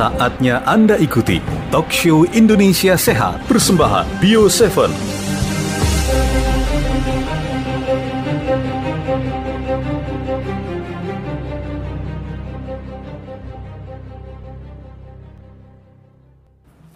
Saatnya 0.00 0.64
Anda 0.64 0.96
ikuti 0.96 1.44
Talk 1.68 1.92
Show 1.92 2.24
Indonesia 2.32 2.96
Sehat 2.96 3.44
persembahan 3.44 4.08
Bio 4.16 4.48
7. 4.48 4.88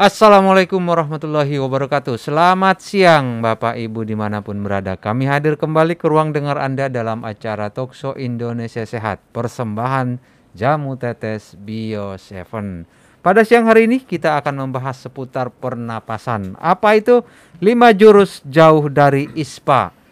Assalamualaikum 0.00 0.80
warahmatullahi 0.80 1.60
wabarakatuh 1.60 2.16
Selamat 2.16 2.80
siang 2.80 3.44
Bapak 3.44 3.76
Ibu 3.84 4.08
di 4.08 4.16
mana 4.16 4.40
pun 4.40 4.64
berada 4.64 4.96
Kami 4.96 5.28
hadir 5.28 5.60
kembali 5.60 6.00
ke 6.00 6.08
ruang 6.08 6.32
dengar 6.32 6.56
Anda 6.56 6.88
dalam 6.88 7.20
acara 7.28 7.68
Talkshow 7.68 8.16
Indonesia 8.16 8.88
Sehat 8.88 9.20
Persembahan 9.36 10.32
Jamu 10.54 10.94
Tetes 10.94 11.58
Bio 11.58 12.14
7 12.14 12.86
Pada 13.20 13.42
siang 13.42 13.66
hari 13.66 13.90
ini 13.90 13.98
kita 13.98 14.38
akan 14.38 14.68
membahas 14.68 14.94
seputar 15.02 15.50
pernapasan. 15.50 16.54
Apa 16.62 16.94
itu? 16.94 17.26
5 17.58 17.98
jurus 17.98 18.38
jauh 18.46 18.86
dari 18.86 19.26
ISPA 19.34 20.03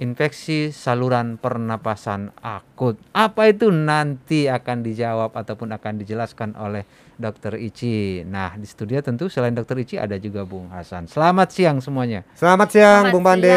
Infeksi 0.00 0.72
saluran 0.72 1.36
pernapasan 1.36 2.32
akut 2.40 2.96
Apa 3.12 3.52
itu 3.52 3.68
nanti 3.68 4.48
akan 4.48 4.80
dijawab 4.80 5.36
ataupun 5.36 5.76
akan 5.76 6.00
dijelaskan 6.00 6.56
oleh 6.56 6.88
Dokter 7.20 7.60
Ici. 7.60 8.24
Nah, 8.24 8.56
di 8.56 8.64
studio 8.64 8.96
tentu 9.04 9.28
selain 9.28 9.52
Dokter 9.52 9.76
Ici 9.76 10.00
ada 10.00 10.16
juga 10.16 10.48
Bung 10.48 10.72
Hasan. 10.72 11.04
Selamat 11.04 11.52
siang 11.52 11.84
semuanya. 11.84 12.24
Selamat 12.32 12.72
siang 12.72 13.12
Selamat 13.12 13.12
Bung 13.12 13.24
Pande. 13.28 13.52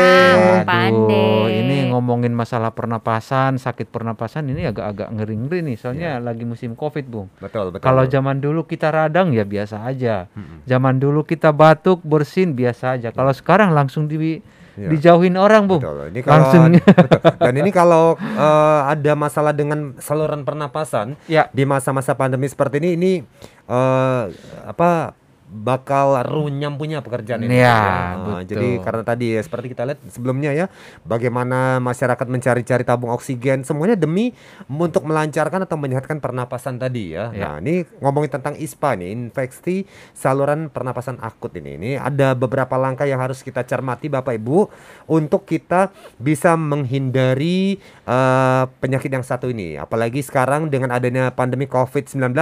Aduh, 0.68 1.48
ini 1.48 1.88
ngomongin 1.88 2.36
masalah 2.36 2.76
pernapasan, 2.76 3.56
sakit 3.56 3.88
pernapasan 3.88 4.52
ini 4.52 4.68
agak-agak 4.68 5.16
ngeri-ngeri 5.16 5.64
nih. 5.64 5.80
Soalnya 5.80 6.20
ya. 6.20 6.28
lagi 6.28 6.44
musim 6.44 6.76
Covid, 6.76 7.08
Bung. 7.08 7.32
Betul, 7.40 7.72
betul. 7.72 7.88
Kalau 7.88 8.04
zaman 8.04 8.44
dulu 8.44 8.68
kita 8.68 8.92
radang 8.92 9.32
ya 9.32 9.48
biasa 9.48 9.88
aja. 9.88 10.28
Hmm. 10.36 10.60
Zaman 10.68 11.00
dulu 11.00 11.24
kita 11.24 11.56
batuk, 11.56 12.04
bersin 12.04 12.52
biasa 12.52 13.00
aja. 13.00 13.16
Kalau 13.16 13.32
sekarang 13.32 13.72
langsung 13.72 14.12
di 14.12 14.44
ya. 14.76 14.90
dijauhin 14.90 15.36
orang 15.38 15.66
bu 15.70 15.80
betul. 15.80 16.10
ini 16.10 16.22
kalau, 16.22 16.36
langsung 16.38 16.64
dan 17.46 17.54
ini 17.58 17.70
kalau 17.74 18.06
uh, 18.18 18.82
ada 18.90 19.14
masalah 19.14 19.54
dengan 19.54 19.96
saluran 20.02 20.44
pernapasan 20.44 21.16
ya. 21.30 21.50
di 21.54 21.64
masa-masa 21.64 22.14
pandemi 22.14 22.50
seperti 22.50 22.82
ini 22.82 22.90
ini 22.98 23.12
uh, 23.70 24.30
apa 24.68 25.18
bakal 25.54 26.18
runyam 26.26 26.74
punya 26.82 27.06
pekerjaan 27.06 27.46
ini. 27.46 27.62
Ya, 27.62 28.18
nah, 28.18 28.42
jadi 28.42 28.82
karena 28.82 29.06
tadi 29.06 29.38
ya 29.38 29.42
seperti 29.46 29.78
kita 29.78 29.86
lihat 29.86 30.02
sebelumnya 30.10 30.50
ya 30.50 30.66
bagaimana 31.06 31.78
masyarakat 31.78 32.26
mencari-cari 32.26 32.82
tabung 32.82 33.14
oksigen 33.14 33.62
semuanya 33.62 33.94
demi 33.94 34.34
untuk 34.66 35.06
melancarkan 35.06 35.70
atau 35.70 35.78
menyehatkan 35.78 36.18
pernapasan 36.18 36.82
tadi 36.82 37.14
ya. 37.14 37.30
ya. 37.30 37.54
Nah, 37.54 37.56
ini 37.62 37.86
ngomongin 38.02 38.34
tentang 38.34 38.58
ISPA 38.58 38.98
nih, 38.98 39.14
infeksi 39.14 39.86
saluran 40.18 40.74
pernapasan 40.74 41.22
akut 41.22 41.54
ini. 41.54 41.78
Ini 41.78 41.92
ada 42.02 42.34
beberapa 42.34 42.74
langkah 42.82 43.06
yang 43.06 43.22
harus 43.22 43.46
kita 43.46 43.62
cermati 43.62 44.10
Bapak 44.10 44.34
Ibu 44.42 44.74
untuk 45.06 45.46
kita 45.46 45.94
bisa 46.18 46.58
menghindari 46.58 47.78
uh, 48.10 48.66
penyakit 48.82 49.14
yang 49.14 49.24
satu 49.24 49.54
ini. 49.54 49.78
Apalagi 49.78 50.26
sekarang 50.26 50.74
dengan 50.74 50.90
adanya 50.90 51.30
pandemi 51.30 51.70
Covid-19, 51.70 52.34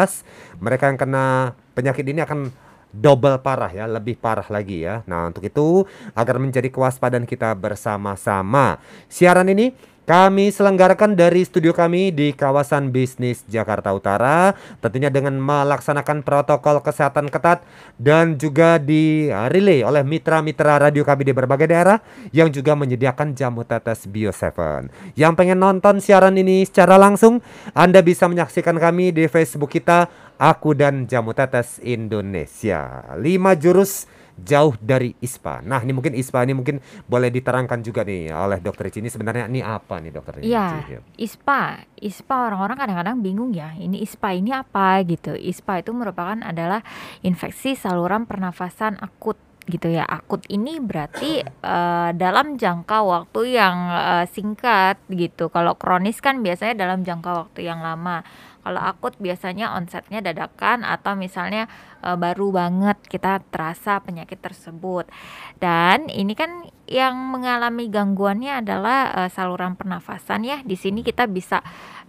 mereka 0.63 0.87
yang 0.87 0.95
kena 0.95 1.53
penyakit 1.75 2.05
ini 2.07 2.23
akan 2.23 2.70
double 2.91 3.39
parah 3.39 3.71
ya, 3.71 3.87
lebih 3.87 4.19
parah 4.19 4.45
lagi 4.51 4.83
ya. 4.85 5.01
Nah, 5.07 5.31
untuk 5.31 5.47
itu 5.47 5.87
agar 6.15 6.37
menjadi 6.37 6.67
kewaspadaan 6.67 7.25
kita 7.25 7.55
bersama-sama. 7.55 8.79
Siaran 9.07 9.47
ini 9.51 9.91
kami 10.11 10.51
selenggarakan 10.51 11.15
dari 11.15 11.45
studio 11.45 11.71
kami 11.71 12.11
di 12.11 12.33
kawasan 12.35 12.91
bisnis 12.91 13.45
Jakarta 13.47 13.93
Utara, 13.95 14.57
tentunya 14.83 15.07
dengan 15.07 15.37
melaksanakan 15.39 16.25
protokol 16.25 16.83
kesehatan 16.83 17.31
ketat 17.31 17.63
dan 17.95 18.35
juga 18.35 18.75
di 18.81 19.29
relay 19.29 19.85
oleh 19.85 20.01
mitra-mitra 20.03 20.81
radio 20.81 21.05
kami 21.05 21.29
di 21.29 21.31
berbagai 21.37 21.69
daerah 21.69 22.01
yang 22.33 22.51
juga 22.51 22.73
menyediakan 22.75 23.37
jamu 23.37 23.63
tetes 23.63 24.09
Bio 24.09 24.33
7. 24.33 25.15
Yang 25.15 25.33
pengen 25.37 25.61
nonton 25.61 26.03
siaran 26.03 26.33
ini 26.33 26.65
secara 26.67 26.97
langsung, 26.97 27.39
Anda 27.71 28.01
bisa 28.01 28.25
menyaksikan 28.25 28.81
kami 28.81 29.13
di 29.13 29.29
Facebook 29.29 29.69
kita 29.69 30.09
Aku 30.41 30.73
dan 30.73 31.05
Jamu 31.05 31.37
Tetes 31.37 31.77
Indonesia. 31.85 33.05
Lima 33.21 33.53
jurus 33.53 34.09
jauh 34.41 34.73
dari 34.81 35.13
ISPA. 35.21 35.61
Nah, 35.61 35.85
ini 35.85 35.93
mungkin 35.93 36.17
ISPA 36.17 36.49
ini 36.49 36.57
mungkin 36.57 36.81
boleh 37.05 37.29
diterangkan 37.29 37.85
juga 37.85 38.01
nih 38.01 38.33
oleh 38.33 38.57
Dokter 38.57 38.89
Ici. 38.89 39.05
Ini 39.05 39.13
sebenarnya 39.13 39.45
ini 39.45 39.61
apa 39.61 40.01
nih 40.01 40.09
Dokter 40.09 40.41
Iya, 40.41 40.81
ISPA. 41.13 41.85
ISPA 41.93 42.49
orang-orang 42.49 42.73
kadang-kadang 42.73 43.21
bingung 43.21 43.53
ya. 43.53 43.69
Ini 43.77 44.01
ISPA 44.01 44.33
ini 44.33 44.49
apa 44.49 45.05
gitu. 45.05 45.37
ISPA 45.37 45.85
itu 45.85 45.93
merupakan 45.93 46.41
adalah 46.41 46.81
infeksi 47.21 47.77
saluran 47.77 48.25
pernafasan 48.25 48.97
akut 48.97 49.37
gitu 49.71 49.87
ya 49.87 50.03
akut 50.03 50.43
ini 50.51 50.83
berarti 50.83 51.41
uh, 51.63 52.11
dalam 52.11 52.59
jangka 52.59 52.99
waktu 53.01 53.55
yang 53.55 53.77
uh, 53.87 54.25
singkat 54.27 54.99
gitu 55.07 55.47
kalau 55.47 55.79
kronis 55.79 56.19
kan 56.19 56.43
biasanya 56.43 56.75
dalam 56.75 57.07
jangka 57.07 57.47
waktu 57.47 57.71
yang 57.71 57.79
lama 57.79 58.27
kalau 58.61 58.77
akut 58.77 59.17
biasanya 59.17 59.73
onsetnya 59.73 60.21
dadakan 60.21 60.85
atau 60.85 61.17
misalnya 61.17 61.65
e, 62.05 62.13
baru 62.13 62.53
banget 62.53 62.97
kita 63.09 63.41
terasa 63.49 63.97
penyakit 64.05 64.37
tersebut. 64.37 65.09
Dan 65.57 66.13
ini 66.13 66.37
kan 66.37 66.69
yang 66.85 67.17
mengalami 67.17 67.89
gangguannya 67.89 68.61
adalah 68.61 68.99
e, 69.17 69.21
saluran 69.33 69.73
pernafasan 69.73 70.45
ya. 70.45 70.61
Di 70.61 70.77
sini 70.77 71.01
kita 71.01 71.25
bisa 71.25 71.61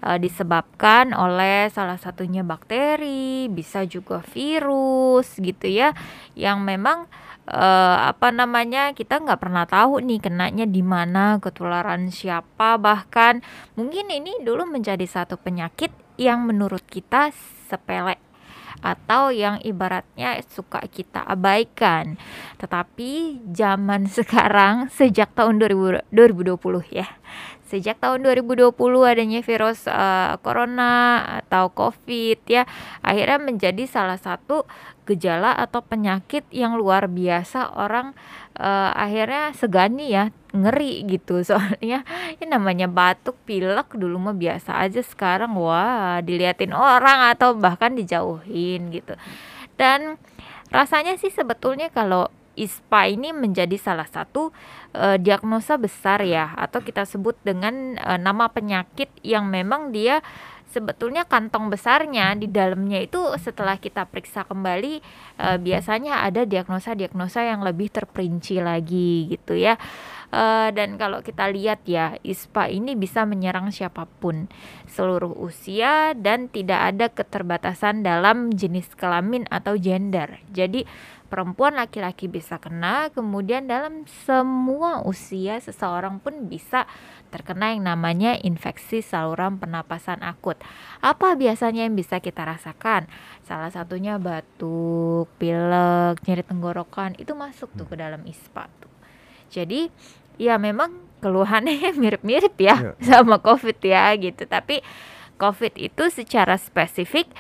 disebabkan 0.03 1.15
oleh 1.15 1.71
salah 1.71 1.95
satunya 1.95 2.43
bakteri, 2.43 3.47
bisa 3.47 3.87
juga 3.87 4.19
virus 4.35 5.39
gitu 5.39 5.71
ya, 5.71 5.95
yang 6.35 6.67
memang 6.67 7.07
uh, 7.49 7.97
apa 8.11 8.31
namanya 8.31 8.95
kita 8.95 9.19
nggak 9.19 9.41
pernah 9.41 9.65
tahu 9.67 10.03
nih 10.05 10.21
kenanya 10.23 10.67
di 10.69 10.83
mana 10.85 11.39
ketularan 11.43 12.13
siapa 12.13 12.79
bahkan 12.79 13.43
mungkin 13.75 14.11
ini 14.13 14.43
dulu 14.45 14.69
menjadi 14.69 15.05
satu 15.09 15.41
penyakit 15.41 15.91
yang 16.21 16.45
menurut 16.47 16.85
kita 16.87 17.33
sepele 17.67 18.21
atau 18.83 19.31
yang 19.31 19.63
ibaratnya 19.63 20.43
suka 20.51 20.83
kita 20.91 21.23
abaikan. 21.23 22.19
Tetapi 22.59 23.41
zaman 23.55 24.11
sekarang 24.19 24.91
sejak 24.91 25.31
tahun 25.33 25.63
2000, 25.63 26.11
2020 26.11 26.91
ya. 26.91 27.07
Sejak 27.73 28.05
tahun 28.05 28.29
2020 28.29 28.69
adanya 29.01 29.41
virus 29.41 29.89
uh, 29.89 30.37
corona 30.45 31.25
atau 31.41 31.73
covid 31.73 32.45
ya, 32.45 32.69
akhirnya 33.01 33.41
menjadi 33.41 33.89
salah 33.89 34.21
satu 34.21 34.69
gejala 35.09 35.57
atau 35.57 35.81
penyakit 35.81 36.45
yang 36.53 36.77
luar 36.77 37.09
biasa. 37.09 37.73
Orang 37.73 38.13
uh, 38.61 38.93
akhirnya 38.93 39.57
segani 39.57 40.13
ya 40.13 40.29
ngeri 40.53 41.01
gitu. 41.17 41.41
Soalnya 41.49 42.05
ini 42.37 42.45
namanya 42.45 42.93
batuk 42.93 43.41
pilek 43.49 43.97
dulu 43.97 44.21
mah 44.21 44.37
biasa 44.37 44.77
aja. 44.77 45.01
Sekarang 45.01 45.57
wah 45.57 46.21
diliatin 46.21 46.77
orang 46.77 47.33
atau 47.33 47.57
bahkan 47.57 47.97
dijauhin 47.97 48.93
gitu. 48.93 49.17
Dan 49.81 50.21
rasanya 50.69 51.17
sih 51.17 51.33
sebetulnya 51.33 51.89
kalau 51.89 52.29
ISPA 52.55 53.09
ini 53.13 53.33
menjadi 53.33 53.75
salah 53.81 54.07
satu 54.07 54.53
uh, 54.97 55.17
diagnosa 55.17 55.81
besar 55.81 56.23
ya 56.25 56.53
atau 56.57 56.85
kita 56.85 57.09
sebut 57.09 57.37
dengan 57.43 57.97
uh, 58.01 58.21
nama 58.21 58.49
penyakit 58.53 59.09
yang 59.25 59.49
memang 59.49 59.91
dia 59.91 60.21
sebetulnya 60.73 61.29
kantong 61.29 61.69
besarnya 61.69 62.33
di 62.33 62.49
dalamnya 62.49 63.05
itu 63.05 63.21
setelah 63.37 63.77
kita 63.77 64.09
periksa 64.09 64.49
kembali 64.49 65.05
e, 65.37 65.47
biasanya 65.61 66.25
ada 66.25 66.49
diagnosa-diagnosa 66.49 67.45
yang 67.45 67.61
lebih 67.61 67.93
terperinci 67.93 68.65
lagi 68.65 69.29
gitu 69.29 69.53
ya. 69.53 69.77
E, 70.33 70.73
dan 70.73 70.97
kalau 70.97 71.21
kita 71.21 71.53
lihat 71.53 71.85
ya, 71.85 72.17
ISPA 72.25 72.73
ini 72.73 72.97
bisa 72.97 73.29
menyerang 73.29 73.69
siapa 73.69 74.09
pun, 74.09 74.49
seluruh 74.89 75.37
usia 75.37 76.17
dan 76.17 76.49
tidak 76.49 76.81
ada 76.97 77.07
keterbatasan 77.13 78.01
dalam 78.01 78.49
jenis 78.57 78.97
kelamin 78.97 79.45
atau 79.53 79.77
gender. 79.77 80.41
Jadi 80.57 80.89
perempuan 81.33 81.81
laki-laki 81.81 82.29
bisa 82.29 82.61
kena, 82.61 83.09
kemudian 83.09 83.65
dalam 83.65 84.05
semua 84.29 85.01
usia 85.09 85.57
seseorang 85.57 86.21
pun 86.21 86.45
bisa 86.45 86.85
terkena 87.33 87.73
yang 87.73 87.89
namanya 87.89 88.37
infeksi 88.37 89.01
saluran 89.01 89.57
pernapasan 89.57 90.21
akut. 90.21 90.61
Apa 91.01 91.33
biasanya 91.33 91.89
yang 91.89 91.97
bisa 91.97 92.21
kita 92.21 92.45
rasakan? 92.45 93.09
Salah 93.49 93.73
satunya 93.73 94.21
batuk, 94.21 95.33
pilek, 95.41 96.21
nyeri 96.29 96.45
tenggorokan 96.45 97.17
itu 97.17 97.33
masuk 97.33 97.73
tuh 97.81 97.89
ke 97.89 97.97
dalam 97.97 98.21
ISPA 98.29 98.69
tuh. 98.85 98.93
Jadi 99.49 99.89
ya 100.37 100.61
memang 100.61 101.01
keluhannya 101.25 101.97
mirip-mirip 102.03 102.61
ya, 102.61 102.77
ya 102.77 102.93
sama 103.01 103.41
COVID 103.41 103.81
ya 103.81 104.13
gitu. 104.21 104.45
Tapi 104.45 104.85
COVID 105.41 105.81
itu 105.81 106.13
secara 106.13 106.61
spesifik 106.61 107.33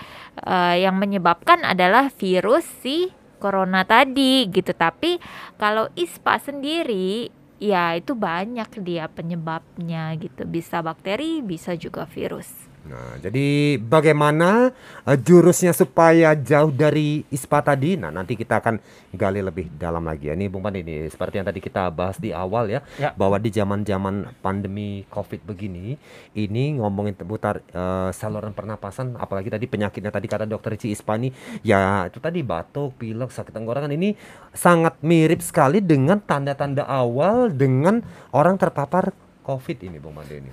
uh, 0.48 0.72
yang 0.72 0.96
menyebabkan 0.96 1.60
adalah 1.68 2.08
virus 2.08 2.64
si 2.80 3.12
corona 3.42 3.82
tadi 3.82 4.46
gitu. 4.46 4.70
Tapi 4.70 5.18
kalau 5.58 5.90
ISPA 5.98 6.38
sendiri 6.38 7.26
ya 7.58 7.98
itu 7.98 8.14
banyak 8.14 8.70
dia 8.86 9.10
penyebabnya 9.10 10.14
gitu. 10.22 10.46
Bisa 10.46 10.78
bakteri, 10.78 11.42
bisa 11.42 11.74
juga 11.74 12.06
virus. 12.06 12.71
Nah, 12.82 13.14
jadi 13.22 13.78
bagaimana 13.78 14.74
uh, 15.06 15.14
jurusnya 15.14 15.70
supaya 15.70 16.34
jauh 16.34 16.74
dari 16.74 17.22
ISPA 17.30 17.62
tadi? 17.62 17.94
Nah, 17.94 18.10
nanti 18.10 18.34
kita 18.34 18.58
akan 18.58 18.82
gali 19.14 19.38
lebih 19.38 19.70
dalam 19.78 20.02
lagi 20.02 20.26
ya. 20.26 20.34
Ini 20.34 20.50
Bung 20.50 20.66
Pan 20.66 20.74
ini 20.74 21.06
seperti 21.06 21.38
yang 21.38 21.46
tadi 21.46 21.62
kita 21.62 21.86
bahas 21.94 22.18
di 22.18 22.34
awal 22.34 22.74
ya, 22.74 22.80
Ya. 22.98 23.14
bahwa 23.14 23.38
di 23.38 23.54
zaman-zaman 23.54 24.34
pandemi 24.42 25.06
Covid 25.14 25.46
begini, 25.46 25.94
ini 26.34 26.74
ngomongin 26.82 27.14
seputar 27.14 27.62
uh, 27.70 28.10
saluran 28.10 28.50
pernapasan, 28.50 29.14
apalagi 29.14 29.46
tadi 29.46 29.70
penyakitnya 29.70 30.10
tadi 30.10 30.26
kata 30.26 30.50
dokter 30.50 30.74
Ci 30.74 30.90
ISPA 30.90 31.22
ini, 31.22 31.30
ya 31.62 32.10
itu 32.10 32.18
tadi 32.18 32.42
batuk, 32.42 32.98
pilek, 32.98 33.30
sakit 33.30 33.54
tenggorokan 33.54 33.94
ini 33.94 34.18
sangat 34.50 34.98
mirip 35.06 35.38
sekali 35.38 35.78
dengan 35.78 36.18
tanda-tanda 36.18 36.82
awal 36.82 37.54
dengan 37.54 38.02
orang 38.34 38.58
terpapar 38.58 39.14
Covid 39.42 39.78
ini 39.82 39.98
Bung 39.98 40.14
Made 40.14 40.38
ini. 40.38 40.50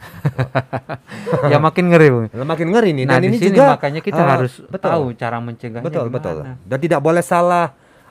ya 1.54 1.62
makin 1.62 1.94
ngeri, 1.94 2.08
Bung. 2.10 2.26
Makin 2.34 2.68
ngeri 2.74 2.90
nih 2.98 3.06
Nah, 3.06 3.18
dan 3.18 3.22
di 3.22 3.28
ini 3.30 3.38
sini 3.38 3.56
juga 3.56 3.78
makanya 3.78 4.02
kita 4.02 4.22
ah, 4.22 4.30
harus 4.34 4.54
betul. 4.66 4.90
tahu 4.90 5.04
cara 5.14 5.38
mencegahnya 5.38 5.86
betul 5.86 6.06
gimana. 6.10 6.16
betul 6.18 6.36
dan 6.66 6.78
tidak 6.82 7.00
boleh 7.00 7.24
salah 7.24 7.66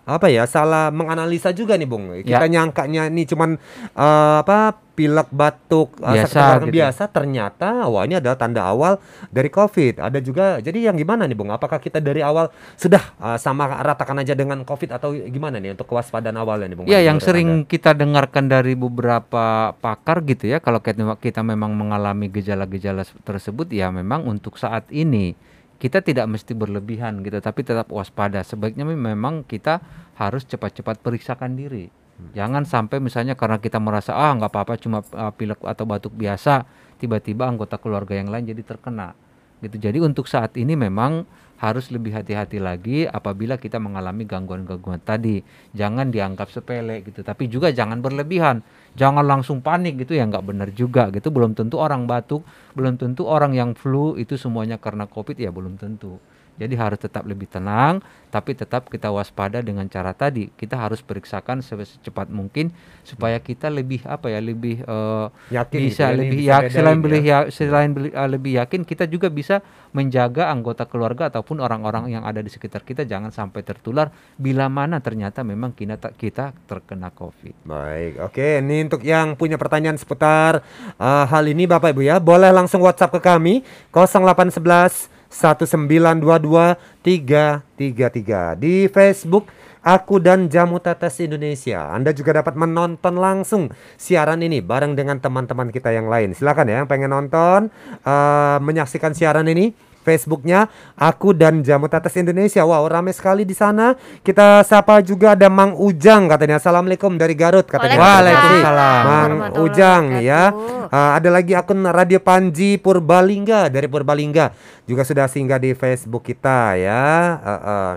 apa 0.08 0.26
ya 0.26 0.43
salah 0.44 0.88
menganalisa 0.88 1.52
juga 1.52 1.76
nih 1.76 1.84
bung 1.84 2.05
kita 2.22 2.40
Ya. 2.40 2.49
nyangkanya 2.49 3.06
ini 3.06 3.22
cuman 3.22 3.60
eh, 3.93 4.37
apa 4.40 4.72
pilek 4.96 5.31
batuk 5.31 5.94
eh, 6.00 6.10
Biasa, 6.16 6.58
gitu. 6.58 6.72
biasa 6.72 7.02
ternyata 7.06 7.87
wah 7.87 8.02
ini 8.02 8.16
adalah 8.16 8.34
tanda 8.34 8.64
awal 8.64 8.96
dari 9.28 9.46
covid 9.46 10.00
ada 10.00 10.19
juga 10.19 10.58
jadi 10.58 10.90
yang 10.90 10.96
gimana 10.96 11.22
nih 11.22 11.37
bung 11.37 11.52
apakah 11.52 11.76
kita 11.76 12.00
dari 12.00 12.19
awal 12.19 12.49
sudah 12.75 13.05
eh, 13.20 13.37
sama 13.37 13.69
ratakan 13.78 14.19
aja 14.19 14.32
dengan 14.32 14.64
covid 14.64 14.90
atau 14.90 15.12
gimana 15.12 15.60
nih 15.60 15.76
untuk 15.76 15.87
kewaspadaan 15.87 16.34
awalnya 16.34 16.66
nih 16.66 16.76
bung 16.76 16.87
Ya, 16.88 16.99
yang 16.99 17.20
sering 17.20 17.62
Anda? 17.62 17.69
kita 17.69 17.93
dengarkan 17.93 18.49
dari 18.49 18.72
beberapa 18.72 19.44
pakar 19.76 20.25
gitu 20.25 20.49
ya, 20.49 20.58
kalau 20.58 20.81
kita 21.14 21.44
memang 21.44 21.76
mengalami 21.76 22.26
gejala-gejala 22.26 23.05
tersebut, 23.22 23.69
ya 23.69 23.93
memang 23.93 24.25
untuk 24.25 24.56
saat 24.56 24.88
ini 24.88 25.37
kita 25.79 26.03
tidak 26.03 26.27
mesti 26.27 26.53
berlebihan 26.59 27.23
gitu, 27.23 27.39
tapi 27.39 27.63
tetap 27.63 27.91
waspada. 27.95 28.43
Sebaiknya 28.43 28.83
memang 28.83 29.47
kita 29.47 29.79
harus 30.19 30.43
cepat-cepat 30.45 30.99
periksakan 30.99 31.55
diri. 31.55 31.87
Jangan 32.35 32.67
sampai 32.67 32.99
misalnya 32.99 33.39
karena 33.39 33.63
kita 33.63 33.79
merasa 33.79 34.11
ah 34.11 34.35
nggak 34.35 34.51
apa-apa 34.51 34.75
cuma 34.83 35.07
uh, 35.15 35.31
pilek 35.31 35.63
atau 35.63 35.87
batuk 35.87 36.19
biasa, 36.19 36.67
tiba-tiba 36.99 37.47
anggota 37.47 37.79
keluarga 37.79 38.19
yang 38.19 38.27
lain 38.27 38.43
jadi 38.43 38.67
terkena. 38.67 39.15
Gitu. 39.63 39.79
Jadi 39.79 39.99
untuk 40.03 40.27
saat 40.27 40.59
ini 40.59 40.75
memang 40.75 41.23
harus 41.59 41.91
lebih 41.91 42.15
hati-hati 42.15 42.63
lagi 42.63 43.07
apabila 43.07 43.59
kita 43.59 43.79
mengalami 43.79 44.27
gangguan-gangguan 44.27 45.03
tadi. 45.03 45.43
Jangan 45.75 46.11
dianggap 46.11 46.51
sepele 46.51 47.07
gitu, 47.07 47.23
tapi 47.23 47.47
juga 47.47 47.71
jangan 47.71 48.03
berlebihan. 48.03 48.67
Jangan 48.94 49.25
langsung 49.26 49.61
panik 49.61 50.00
gitu 50.00 50.17
ya 50.17 50.25
nggak 50.25 50.44
benar 50.46 50.69
juga 50.73 51.11
gitu. 51.12 51.29
Belum 51.29 51.52
tentu 51.52 51.76
orang 51.82 52.08
batuk, 52.08 52.46
belum 52.73 52.96
tentu 52.96 53.26
orang 53.26 53.52
yang 53.52 53.75
flu 53.75 54.14
itu 54.17 54.38
semuanya 54.38 54.79
karena 54.81 55.05
Covid 55.11 55.37
ya 55.37 55.50
belum 55.52 55.76
tentu. 55.76 56.17
Jadi 56.58 56.75
harus 56.75 56.99
tetap 56.99 57.22
lebih 57.22 57.46
tenang, 57.46 58.02
tapi 58.28 58.52
tetap 58.52 58.90
kita 58.90 59.08
waspada 59.14 59.62
dengan 59.62 59.87
cara 59.87 60.10
tadi. 60.10 60.50
Kita 60.50 60.75
harus 60.75 61.00
periksakan 61.00 61.62
se- 61.62 61.78
secepat 61.78 62.28
mungkin 62.28 62.75
supaya 63.06 63.38
kita 63.38 63.70
lebih 63.70 64.02
apa 64.05 64.28
ya, 64.28 64.43
lebih 64.43 64.82
eh, 64.82 65.26
Yakin 65.55 65.78
gitu 65.78 65.87
bisa 65.87 66.05
ya, 66.05 66.10
ini 66.12 66.19
lebih 66.19 66.38
bisa 66.43 66.50
ya, 66.50 66.56
bedain 66.58 66.75
selain 66.75 66.99
ya. 66.99 67.02
beli 67.02 67.19
ya, 67.22 67.38
selain 67.49 67.90
beli- 67.94 68.14
eh, 68.14 68.28
lebih 68.28 68.52
yakin 68.58 68.82
kita 68.82 69.05
juga 69.06 69.31
bisa 69.31 69.62
menjaga 69.94 70.52
anggota 70.52 70.84
keluarga 70.84 71.32
ataupun 71.32 71.62
orang-orang 71.62 72.12
yang 72.12 72.26
ada 72.26 72.43
di 72.44 72.50
sekitar 72.52 72.84
kita 72.84 73.08
jangan 73.08 73.32
sampai 73.32 73.64
tertular 73.64 74.12
bila 74.37 74.69
mana 74.69 75.00
ternyata 75.00 75.40
memang 75.46 75.72
kita 75.72 76.12
kita 76.12 76.52
terkena 76.69 77.08
Covid. 77.14 77.64
Baik, 77.64 78.20
oke. 78.20 78.60
Ini 78.60 78.76
untuk 78.90 79.00
yang 79.06 79.38
punya 79.38 79.56
pertanyaan 79.56 79.96
seputar 79.96 80.60
uh, 81.00 81.25
hal 81.25 81.44
ini 81.49 81.64
Bapak 81.64 81.94
Ibu 81.96 82.02
ya, 82.05 82.20
boleh 82.20 82.52
langsung 82.52 82.84
WhatsApp 82.84 83.14
ke 83.16 83.20
kami 83.25 83.64
0811 83.94 85.18
1922 85.31 86.77
333 87.05 88.61
di 88.61 88.89
Facebook 88.89 89.49
Aku 89.89 90.19
dan 90.21 90.51
Jamu 90.51 90.83
Tetes 90.83 91.17
Indonesia. 91.23 91.89
Anda 91.95 92.13
juga 92.13 92.43
dapat 92.43 92.59
menonton 92.59 93.15
langsung 93.17 93.71
siaran 93.97 94.43
ini 94.45 94.59
bareng 94.61 94.99
dengan 94.99 95.17
teman-teman 95.23 95.73
kita 95.73 95.95
yang 95.95 96.11
lain. 96.11 96.37
Silakan 96.37 96.69
ya 96.69 96.83
yang 96.83 96.91
pengen 96.91 97.09
nonton 97.09 97.73
uh, 98.03 98.59
menyaksikan 98.61 99.15
siaran 99.17 99.49
ini 99.49 99.73
Facebooknya 100.08 100.72
aku 100.96 101.37
dan 101.37 101.60
Jamu 101.60 101.93
Tetes 101.93 102.16
Indonesia. 102.16 102.64
Wow, 102.64 102.88
ramai 102.88 103.12
sekali 103.12 103.44
di 103.44 103.52
sana. 103.52 103.93
Kita 104.25 104.64
sapa 104.64 105.05
juga 105.05 105.37
ada 105.37 105.52
Mang 105.52 105.76
Ujang 105.76 106.32
katanya. 106.32 106.56
Assalamualaikum 106.56 107.20
dari 107.20 107.37
Garut 107.37 107.69
katanya. 107.69 108.00
Waalaikumsalam. 108.00 109.02
Mang 109.05 109.32
Ujang 109.60 110.05
ya. 110.25 110.49
Uh, 110.88 111.12
ada 111.12 111.28
lagi 111.28 111.52
akun 111.52 111.84
Radio 111.84 112.25
Panji 112.25 112.81
Purbalingga 112.81 113.69
dari 113.69 113.84
Purbalingga 113.84 114.56
juga 114.88 115.05
sudah 115.05 115.28
singgah 115.28 115.60
di 115.60 115.76
Facebook 115.76 116.25
kita 116.25 116.81
ya. 116.81 117.05
Uh, 117.44 117.52
uh, 117.52 117.93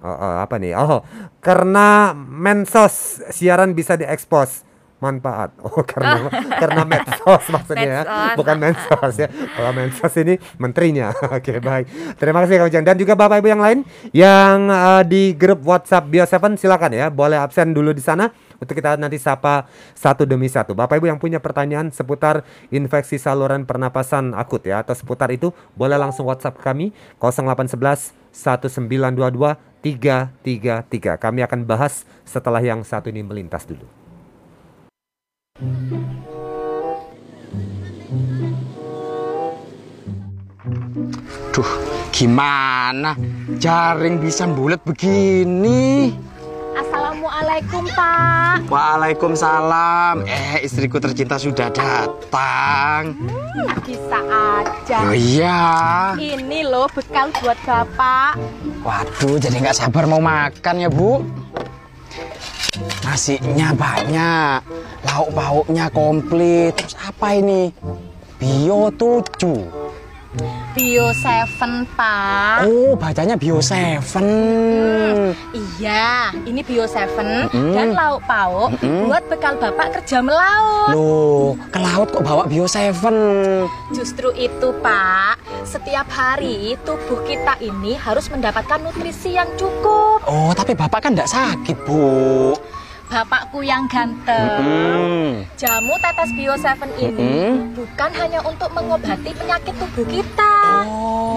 uh, 0.00 0.08
uh, 0.08 0.34
apa 0.40 0.56
nih? 0.56 0.72
Oh, 0.72 1.04
karena 1.44 2.16
mensos 2.16 3.20
siaran 3.28 3.76
bisa 3.76 4.00
diekspos 4.00 4.71
manfaat. 5.02 5.50
Oh, 5.72 5.80
karena 5.88 6.28
karena 6.60 6.84
medsos 6.84 7.48
maksudnya 7.48 7.88
ya. 7.88 8.02
Medsos. 8.04 8.36
Bukan 8.36 8.56
mensos 8.60 9.14
ya. 9.16 9.28
Kalau 9.30 9.72
mensos 9.72 10.12
ini 10.20 10.34
menterinya. 10.60 11.08
Oke, 11.36 11.64
baik. 11.64 11.86
Terima 12.20 12.44
kasih 12.44 12.60
Kang 12.60 12.68
Ujang 12.68 12.84
dan 12.84 12.96
juga 13.00 13.16
Bapak 13.16 13.40
Ibu 13.40 13.48
yang 13.48 13.62
lain 13.64 13.78
yang 14.12 14.68
uh, 14.68 15.00
di 15.00 15.32
grup 15.32 15.64
WhatsApp 15.64 16.12
Bio7 16.12 16.60
silakan 16.60 16.92
ya. 16.92 17.08
Boleh 17.08 17.40
absen 17.40 17.72
dulu 17.72 17.96
di 17.96 18.04
sana 18.04 18.28
untuk 18.60 18.76
kita 18.76 19.00
nanti 19.00 19.16
sapa 19.16 19.64
satu 19.96 20.28
demi 20.28 20.52
satu. 20.52 20.76
Bapak 20.76 21.00
Ibu 21.00 21.08
yang 21.08 21.16
punya 21.16 21.40
pertanyaan 21.40 21.88
seputar 21.88 22.44
infeksi 22.68 23.16
saluran 23.16 23.64
pernapasan 23.64 24.36
akut 24.36 24.60
ya 24.68 24.84
atau 24.84 24.92
seputar 24.92 25.32
itu 25.32 25.56
boleh 25.72 25.96
langsung 25.96 26.28
WhatsApp 26.28 26.60
kami 26.60 26.92
0811 27.16 28.12
1922 28.30 29.72
333. 29.82 31.18
Kami 31.18 31.40
akan 31.42 31.60
bahas 31.66 32.06
setelah 32.22 32.62
yang 32.62 32.86
satu 32.86 33.10
ini 33.10 33.26
melintas 33.26 33.66
dulu. 33.66 34.01
Duh, 41.52 41.70
gimana? 42.14 43.12
Jaring 43.60 44.22
bisa 44.22 44.48
bulat 44.48 44.80
begini. 44.86 46.14
Assalamualaikum 46.72 47.84
Pak 47.92 48.70
Waalaikumsalam. 48.72 50.24
Eh, 50.24 50.64
istriku 50.64 50.96
tercinta 51.02 51.36
sudah 51.36 51.68
datang. 51.68 53.18
Bisa 53.84 54.18
aja 54.22 54.98
Oh 55.04 55.16
iya. 55.16 55.60
Ini 56.16 56.64
loh 56.64 56.86
bekal 56.94 57.34
buat 57.42 57.58
Bapak 57.66 58.38
Waduh, 58.86 59.36
jadi 59.42 59.58
nggak 59.58 59.76
sabar 59.76 60.06
mau 60.08 60.22
makan 60.22 60.74
ya, 60.78 60.88
Bu. 60.88 61.20
Nasinya 63.04 63.76
banyak, 63.76 64.64
lauk 65.04 65.28
pauknya 65.36 65.92
komplit. 65.92 66.72
Terus 66.72 66.96
apa 66.96 67.36
ini? 67.36 67.68
Bio 68.40 68.88
7. 68.88 69.81
Bio 70.72 71.12
7 71.12 71.44
Pak 71.92 72.64
Oh, 72.64 72.96
bacanya 72.96 73.36
Bio 73.36 73.60
7. 73.60 74.16
Iya, 75.52 76.32
ini 76.48 76.64
Bio 76.64 76.88
7 76.88 77.52
Mm-mm. 77.52 77.76
dan 77.76 77.92
lauk 77.92 78.24
pauk 78.24 78.72
Mm-mm. 78.80 79.12
buat 79.12 79.20
bekal 79.28 79.60
Bapak 79.60 80.00
kerja 80.00 80.24
melaut 80.24 80.88
Loh, 80.88 81.52
ke 81.68 81.76
laut 81.76 82.08
kok 82.08 82.24
bawa 82.24 82.48
Bio 82.48 82.64
7? 82.64 83.92
Justru 83.92 84.32
itu 84.32 84.72
Pak 84.80 85.36
Setiap 85.68 86.08
hari 86.08 86.80
tubuh 86.80 87.20
kita 87.28 87.60
ini 87.60 87.92
harus 87.92 88.32
mendapatkan 88.32 88.80
nutrisi 88.80 89.36
yang 89.36 89.52
cukup 89.60 90.24
Oh, 90.24 90.56
tapi 90.56 90.72
bapak 90.72 91.04
kan 91.04 91.12
nggak 91.12 91.28
sakit, 91.28 91.76
Bu. 91.84 92.56
Bapakku 93.12 93.60
yang 93.60 93.84
ganteng 93.92 94.56
Hmm. 94.56 95.44
Jamu 95.60 96.00
tetes 96.00 96.32
Bio 96.32 96.56
7 96.56 96.96
ini 96.96 97.12
Mm-mm. 97.44 97.76
bukan 97.76 98.10
hanya 98.16 98.40
untuk 98.40 98.72
mengobati 98.72 99.36
penyakit 99.36 99.76
tubuh 99.76 100.06
kita 100.08 100.54
Oh. 100.88 101.31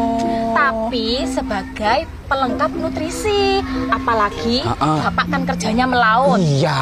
Tapi 0.55 1.27
sebagai 1.27 2.00
pelengkap 2.25 2.71
nutrisi. 2.74 3.59
Apalagi 3.91 4.63
Ha-ha. 4.63 5.12
bapak 5.12 5.25
kan 5.27 5.41
kerjanya 5.45 5.85
melaut, 5.85 6.39
Iya. 6.39 6.81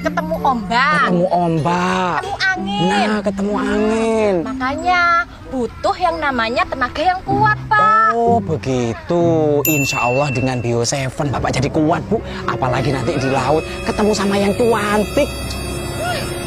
ketemu 0.00 0.34
ombak, 0.40 1.00
Ketemu 1.04 1.26
ombak. 1.28 2.18
ketemu 2.22 2.36
angin. 2.40 2.86
Nah, 2.88 3.18
ketemu 3.20 3.52
angin. 3.58 4.34
Makanya 4.46 5.00
butuh 5.48 5.96
yang 5.96 6.16
namanya 6.16 6.62
tenaga 6.64 7.02
yang 7.02 7.20
kuat, 7.26 7.58
Pak. 7.66 8.14
Oh, 8.14 8.38
begitu. 8.38 9.24
Insya 9.66 10.06
Allah 10.06 10.30
dengan 10.30 10.62
Bio 10.62 10.86
7 10.86 11.28
Bapak 11.28 11.50
jadi 11.50 11.68
kuat, 11.68 12.00
Bu. 12.06 12.22
Apalagi 12.46 12.94
nanti 12.94 13.18
di 13.18 13.28
laut 13.28 13.66
ketemu 13.84 14.12
sama 14.14 14.38
yang 14.38 14.54
cantik. 14.54 15.28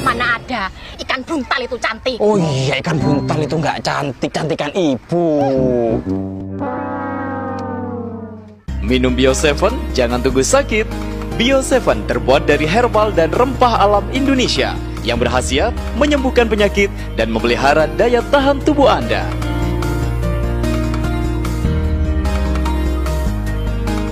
Mana 0.01 0.41
ada 0.41 0.67
ikan 0.97 1.21
buntal 1.21 1.61
itu 1.61 1.77
cantik. 1.77 2.17
Oh 2.17 2.35
iya 2.35 2.81
ikan 2.81 2.97
buntal 2.97 3.39
itu 3.39 3.55
nggak 3.55 3.77
cantik, 3.85 4.31
cantikan 4.33 4.71
ibu. 4.73 5.25
Minum 8.81 9.13
Bio 9.13 9.31
7, 9.31 9.71
jangan 9.93 10.19
tunggu 10.19 10.41
sakit. 10.41 10.89
Bio 11.37 11.61
7 11.61 12.09
terbuat 12.09 12.49
dari 12.49 12.65
herbal 12.65 13.13
dan 13.13 13.29
rempah 13.31 13.77
alam 13.79 14.03
Indonesia 14.11 14.73
yang 15.05 15.21
berhasil 15.21 15.73
menyembuhkan 15.95 16.49
penyakit 16.49 16.89
dan 17.15 17.29
memelihara 17.29 17.85
daya 17.95 18.25
tahan 18.33 18.57
tubuh 18.61 18.89
Anda. 18.89 19.25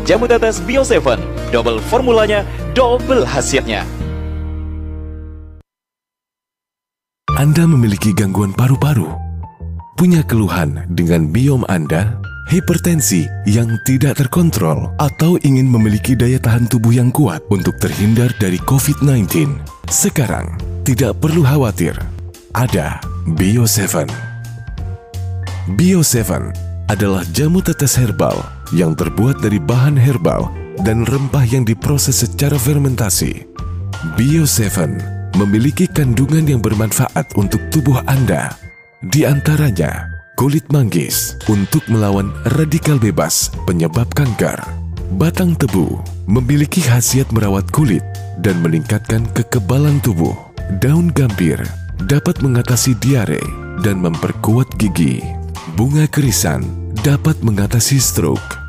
Jamu 0.06 0.26
tetes 0.26 0.58
Bio 0.62 0.82
7, 0.82 1.22
double 1.54 1.78
formulanya, 1.86 2.42
double 2.74 3.26
hasilnya. 3.26 3.86
Anda 7.40 7.64
memiliki 7.64 8.12
gangguan 8.12 8.52
paru-paru, 8.52 9.16
punya 9.96 10.20
keluhan 10.28 10.84
dengan 10.92 11.32
biom 11.32 11.64
Anda, 11.72 12.20
hipertensi 12.52 13.32
yang 13.48 13.80
tidak 13.88 14.20
terkontrol, 14.20 14.92
atau 15.00 15.40
ingin 15.48 15.64
memiliki 15.64 16.20
daya 16.20 16.36
tahan 16.36 16.68
tubuh 16.68 16.92
yang 16.92 17.16
kuat 17.16 17.40
untuk 17.48 17.80
terhindar 17.80 18.28
dari 18.44 18.60
COVID-19. 18.68 19.56
Sekarang, 19.88 20.52
tidak 20.84 21.16
perlu 21.24 21.48
khawatir. 21.48 21.96
Ada 22.60 23.00
Bio 23.40 23.64
7. 23.64 24.04
Bio 25.80 26.04
7 26.04 26.92
adalah 26.92 27.24
jamu 27.32 27.64
tetes 27.64 27.96
herbal 27.96 28.36
yang 28.76 29.00
terbuat 29.00 29.40
dari 29.40 29.64
bahan 29.64 29.96
herbal 29.96 30.52
dan 30.84 31.08
rempah 31.08 31.48
yang 31.48 31.64
diproses 31.64 32.20
secara 32.20 32.60
fermentasi. 32.60 33.48
Bio 34.20 34.44
7 34.44 35.19
memiliki 35.38 35.86
kandungan 35.86 36.48
yang 36.48 36.62
bermanfaat 36.64 37.36
untuk 37.38 37.62
tubuh 37.70 38.02
Anda. 38.10 38.56
Di 39.00 39.28
antaranya, 39.28 40.10
kulit 40.40 40.68
manggis 40.72 41.36
untuk 41.52 41.84
melawan 41.92 42.32
radikal 42.56 42.96
bebas 42.96 43.52
penyebab 43.68 44.08
kanker. 44.16 44.58
Batang 45.20 45.58
tebu 45.58 46.00
memiliki 46.30 46.86
khasiat 46.86 47.34
merawat 47.34 47.66
kulit 47.74 48.06
dan 48.40 48.62
meningkatkan 48.62 49.26
kekebalan 49.34 49.98
tubuh. 50.00 50.38
Daun 50.78 51.10
gambir 51.10 51.58
dapat 52.06 52.40
mengatasi 52.46 52.94
diare 53.02 53.42
dan 53.82 54.00
memperkuat 54.00 54.78
gigi. 54.78 55.20
Bunga 55.74 56.06
kerisan 56.06 56.62
dapat 57.02 57.40
mengatasi 57.42 57.98
stroke. 57.98 58.60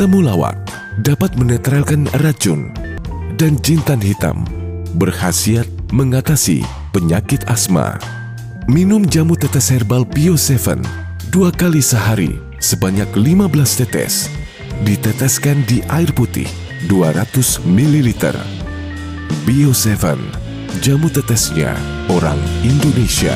Temulawak 0.00 0.56
dapat 1.04 1.36
menetralkan 1.36 2.08
racun. 2.24 2.72
Dan 3.36 3.56
jintan 3.64 4.00
hitam 4.04 4.44
berkhasiat 4.96 5.64
mengatasi 5.90 6.62
penyakit 6.94 7.42
asma. 7.50 7.98
Minum 8.70 9.02
jamu 9.02 9.34
tetes 9.34 9.74
herbal 9.74 10.06
Bio 10.06 10.38
7 10.38 10.78
dua 11.30 11.50
kali 11.54 11.82
sehari 11.82 12.38
sebanyak 12.62 13.10
15 13.14 13.78
tetes. 13.82 14.30
Diteteskan 14.86 15.66
di 15.66 15.82
air 15.90 16.10
putih 16.14 16.46
200 16.86 17.66
ml. 17.66 18.08
Bio 19.46 19.70
7, 19.74 20.18
jamu 20.82 21.10
tetesnya 21.10 21.74
orang 22.10 22.38
Indonesia. 22.62 23.34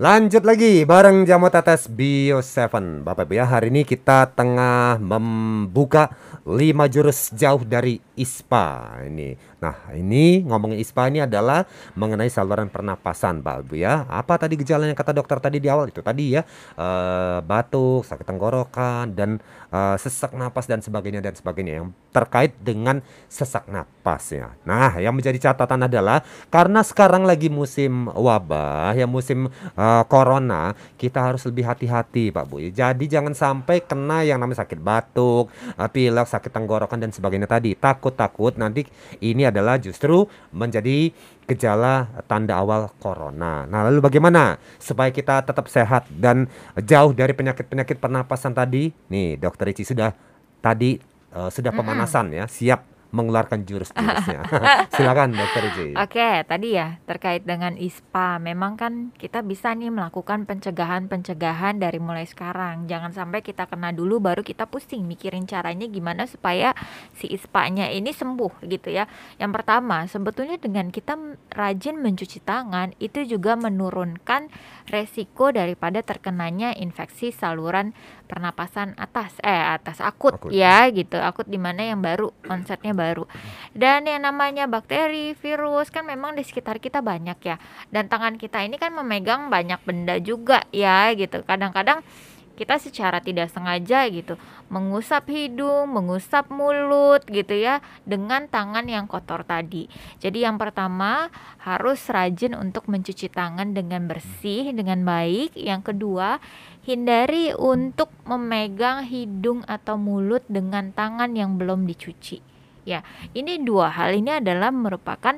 Lanjut 0.00 0.48
lagi 0.48 0.88
bareng 0.88 1.28
Jamu 1.28 1.52
Tetes 1.52 1.84
Bio 1.84 2.40
7 2.40 3.04
Bapak 3.04 3.28
Ibu 3.28 3.36
ya 3.36 3.44
hari 3.44 3.68
ini 3.68 3.84
kita 3.84 4.32
tengah 4.32 4.96
membuka 4.96 6.08
5 6.48 6.56
jurus 6.88 7.28
jauh 7.36 7.60
dari 7.68 8.00
ISPA 8.16 8.96
ini. 9.04 9.36
Nah 9.60 9.92
ini 9.92 10.40
ngomongin 10.40 10.80
ISPA 10.80 11.12
ini 11.12 11.20
adalah 11.20 11.68
mengenai 12.00 12.32
saluran 12.32 12.72
pernapasan 12.72 13.44
Bapak 13.44 13.68
Ibu 13.68 13.76
ya. 13.76 14.08
Apa 14.08 14.40
tadi 14.40 14.56
gejalanya 14.56 14.96
kata 14.96 15.12
dokter 15.12 15.36
tadi 15.36 15.60
di 15.60 15.68
awal? 15.68 15.92
Itu 15.92 16.00
tadi 16.00 16.32
ya 16.32 16.48
eh, 16.80 17.38
Batuk, 17.44 18.00
sakit 18.08 18.24
tenggorokan 18.24 19.12
dan 19.12 19.36
eh, 19.68 19.96
sesak 20.00 20.32
napas 20.32 20.64
dan 20.64 20.80
sebagainya 20.80 21.20
dan 21.20 21.36
sebagainya. 21.36 21.84
Yang 21.84 21.88
terkait 22.10 22.52
dengan 22.58 23.00
sesak 23.30 23.70
napas 23.70 24.34
ya 24.34 24.52
Nah 24.66 24.98
yang 24.98 25.14
menjadi 25.14 25.50
catatan 25.50 25.86
adalah 25.86 26.26
karena 26.50 26.82
sekarang 26.82 27.22
lagi 27.22 27.46
musim 27.46 28.10
wabah 28.10 28.92
ya 28.98 29.06
musim 29.06 29.46
eh, 29.78 30.02
corona 30.10 30.74
kita 30.98 31.22
harus 31.22 31.46
lebih 31.46 31.64
hati-hati 31.66 32.34
Pak 32.34 32.44
Bu. 32.50 32.60
Jadi 32.60 33.04
jangan 33.06 33.32
sampai 33.32 33.82
kena 33.84 34.22
yang 34.26 34.42
namanya 34.42 34.66
sakit 34.66 34.78
batuk, 34.82 35.48
eh, 35.78 35.88
pilek, 35.90 36.26
sakit 36.26 36.50
tenggorokan 36.50 36.98
dan 37.00 37.10
sebagainya 37.14 37.48
tadi. 37.48 37.72
Takut-takut 37.78 38.58
nanti 38.58 38.84
ini 39.22 39.46
adalah 39.46 39.78
justru 39.78 40.26
menjadi 40.50 41.14
gejala 41.50 42.06
tanda 42.30 42.62
awal 42.62 42.86
corona. 43.02 43.66
Nah, 43.66 43.80
lalu 43.90 43.98
bagaimana 43.98 44.62
supaya 44.78 45.10
kita 45.10 45.42
tetap 45.42 45.66
sehat 45.66 46.06
dan 46.14 46.46
jauh 46.78 47.10
dari 47.10 47.34
penyakit-penyakit 47.34 47.98
pernapasan 47.98 48.54
tadi? 48.54 48.94
Nih, 49.10 49.34
Dokter 49.34 49.74
Ici 49.74 49.82
sudah 49.82 50.14
tadi 50.62 50.94
eh, 51.34 51.50
sudah 51.50 51.72
pemanasan 51.74 52.34
ya, 52.34 52.46
siap 52.50 52.90
mengeluarkan 53.10 53.66
jurus-jurusnya. 53.66 54.40
Silakan 54.94 55.34
Dokter 55.34 55.62
Ici. 55.74 55.88
Oke, 55.98 56.46
tadi 56.46 56.78
ya 56.78 56.98
terkait 57.04 57.42
dengan 57.42 57.74
ISPA, 57.74 58.38
memang 58.38 58.78
kan 58.78 59.10
kita 59.18 59.42
bisa 59.42 59.74
nih 59.74 59.90
melakukan 59.90 60.46
pencegahan-pencegahan 60.46 61.82
dari 61.82 61.98
mulai 61.98 62.24
sekarang. 62.26 62.86
Jangan 62.86 63.10
sampai 63.10 63.42
kita 63.42 63.66
kena 63.66 63.90
dulu 63.90 64.22
baru 64.22 64.46
kita 64.46 64.70
pusing 64.70 65.04
mikirin 65.04 65.44
caranya 65.50 65.90
gimana 65.90 66.24
supaya 66.30 66.72
si 67.18 67.26
ISPA-nya 67.30 67.90
ini 67.90 68.14
sembuh 68.14 68.62
gitu 68.70 68.88
ya. 68.94 69.10
Yang 69.42 69.52
pertama, 69.60 70.06
sebetulnya 70.06 70.56
dengan 70.56 70.94
kita 70.94 71.18
rajin 71.50 71.98
mencuci 71.98 72.38
tangan 72.46 72.94
itu 73.02 73.26
juga 73.26 73.58
menurunkan 73.58 74.48
resiko 74.88 75.50
daripada 75.50 76.02
terkenanya 76.06 76.74
infeksi 76.78 77.34
saluran 77.34 77.92
pernapasan 78.30 78.94
atas 78.94 79.34
eh 79.42 79.74
atas 79.74 79.98
akut, 79.98 80.38
Akut. 80.38 80.54
ya 80.54 80.86
gitu. 80.94 81.18
Akut 81.18 81.50
di 81.50 81.58
mana 81.58 81.82
yang 81.82 81.98
baru, 81.98 82.30
konsepnya 82.46 82.94
baru. 82.94 83.26
Dan 83.74 84.06
yang 84.06 84.22
namanya 84.22 84.70
bakteri, 84.70 85.34
virus 85.34 85.90
kan 85.90 86.06
memang 86.06 86.38
di 86.38 86.46
sekitar 86.46 86.78
kita 86.78 87.02
banyak 87.02 87.38
ya. 87.42 87.58
Dan 87.90 88.06
tangan 88.06 88.38
kita 88.38 88.62
ini 88.62 88.78
kan 88.78 88.94
memegang 88.94 89.50
banyak 89.50 89.82
benda 89.82 90.14
juga 90.22 90.62
ya 90.70 91.10
gitu. 91.18 91.42
Kadang-kadang 91.42 92.06
kita 92.54 92.78
secara 92.78 93.18
tidak 93.24 93.50
sengaja 93.50 94.04
gitu 94.12 94.36
mengusap 94.70 95.26
hidung, 95.28 95.90
mengusap 95.90 96.46
mulut 96.48 97.26
gitu 97.26 97.58
ya 97.58 97.82
dengan 98.06 98.46
tangan 98.46 98.86
yang 98.86 99.10
kotor 99.10 99.42
tadi. 99.42 99.90
Jadi 100.22 100.46
yang 100.46 100.56
pertama 100.56 101.28
harus 101.58 102.06
rajin 102.06 102.54
untuk 102.54 102.86
mencuci 102.86 103.26
tangan 103.28 103.74
dengan 103.74 104.06
bersih 104.06 104.70
dengan 104.70 105.02
baik. 105.02 105.58
Yang 105.58 105.92
kedua, 105.92 106.38
hindari 106.84 107.52
untuk 107.52 108.08
memegang 108.24 109.04
hidung 109.04 109.60
atau 109.68 110.00
mulut 110.00 110.44
dengan 110.48 110.90
tangan 110.94 111.36
yang 111.36 111.60
belum 111.60 111.84
dicuci. 111.84 112.40
Ya, 112.88 113.04
ini 113.36 113.60
dua 113.60 113.92
hal 113.92 114.16
ini 114.16 114.40
adalah 114.40 114.72
merupakan 114.72 115.36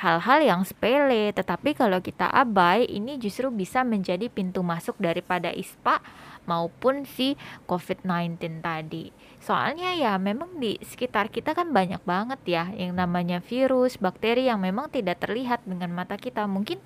hal-hal 0.00 0.40
yang 0.42 0.62
sepele, 0.64 1.30
tetapi 1.30 1.76
kalau 1.76 2.00
kita 2.00 2.26
abai, 2.26 2.88
ini 2.88 3.20
justru 3.20 3.52
bisa 3.52 3.84
menjadi 3.84 4.26
pintu 4.32 4.64
masuk 4.64 4.96
daripada 4.96 5.52
ISPA 5.52 6.00
maupun 6.50 7.06
si 7.06 7.38
COVID-19 7.70 8.58
tadi. 8.58 9.14
Soalnya 9.40 9.96
ya 9.96 10.18
memang 10.20 10.60
di 10.60 10.76
sekitar 10.82 11.32
kita 11.32 11.56
kan 11.56 11.72
banyak 11.72 12.02
banget 12.04 12.40
ya 12.44 12.64
yang 12.76 12.92
namanya 12.98 13.40
virus, 13.40 13.96
bakteri 13.96 14.50
yang 14.50 14.60
memang 14.60 14.92
tidak 14.92 15.22
terlihat 15.24 15.64
dengan 15.64 15.94
mata 15.94 16.20
kita. 16.20 16.44
Mungkin 16.44 16.82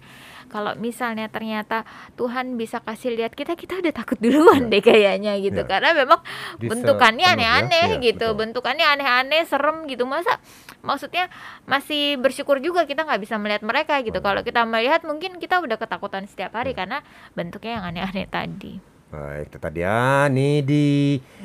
kalau 0.52 0.76
misalnya 0.78 1.26
ternyata 1.32 1.82
Tuhan 2.14 2.54
bisa 2.54 2.78
kasih 2.78 3.18
lihat 3.18 3.34
kita, 3.34 3.58
kita 3.58 3.80
udah 3.82 3.90
takut 3.90 4.20
duluan 4.22 4.70
deh 4.70 4.78
kayaknya 4.78 5.34
gitu. 5.42 5.64
Ya. 5.64 5.68
Karena 5.68 5.90
memang 5.98 6.20
Bisa 6.60 6.70
bentukannya 6.76 7.26
penuh 7.26 7.42
ya. 7.42 7.58
aneh-aneh 7.58 7.86
Iya, 7.98 8.04
gitu. 8.12 8.26
betul. 8.30 8.38
Bentukannya 8.38 8.86
aneh-aneh, 8.86 9.42
serem 9.50 9.90
gitu. 9.90 10.06
Masa 10.06 10.38
maksudnya 10.84 11.26
masih 11.66 12.20
bersyukur 12.22 12.62
juga 12.62 12.86
kita 12.86 13.02
nggak 13.02 13.18
bisa 13.18 13.34
melihat 13.40 13.66
mereka 13.66 13.98
gitu. 14.04 14.22
Kalau 14.22 14.46
kita 14.46 14.62
melihat 14.62 15.02
mungkin 15.02 15.42
kita 15.42 15.58
udah 15.58 15.74
ketakutan 15.74 16.30
setiap 16.30 16.54
hari 16.54 16.70
karena 16.76 17.02
bentuknya 17.34 17.82
yang 17.82 17.84
aneh-aneh 17.90 18.30
tadi. 18.30 18.93
Baik, 19.14 19.46
itu 19.46 19.58
tadi 19.62 19.80
ya. 19.86 20.26
Nih 20.26 20.66
di 20.66 20.84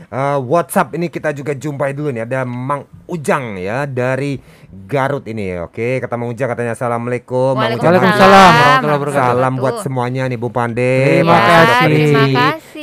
uh, 0.10 0.42
WhatsApp 0.42 0.98
ini 0.98 1.06
kita 1.06 1.30
juga 1.38 1.54
jumpai 1.54 1.94
dulu 1.94 2.10
nih 2.10 2.26
ada 2.26 2.42
Mang 2.42 2.90
Ujang 3.06 3.62
ya 3.62 3.86
dari 3.86 4.42
Garut 4.70 5.26
ini. 5.26 5.58
Oke, 5.66 5.98
kata 5.98 6.14
Mang 6.14 6.30
Ujang 6.30 6.46
katanya 6.46 6.78
assalamualaikum. 6.78 7.58
Mang 7.58 7.74
Ujang 7.74 7.90
Waalaikumsalam. 7.90 8.54
Salam 9.10 9.54
buat 9.58 9.82
semuanya 9.82 10.30
nih 10.30 10.38
Bu 10.38 10.54
Pande, 10.54 11.26
Terima 11.26 11.42
kasih. 11.42 12.14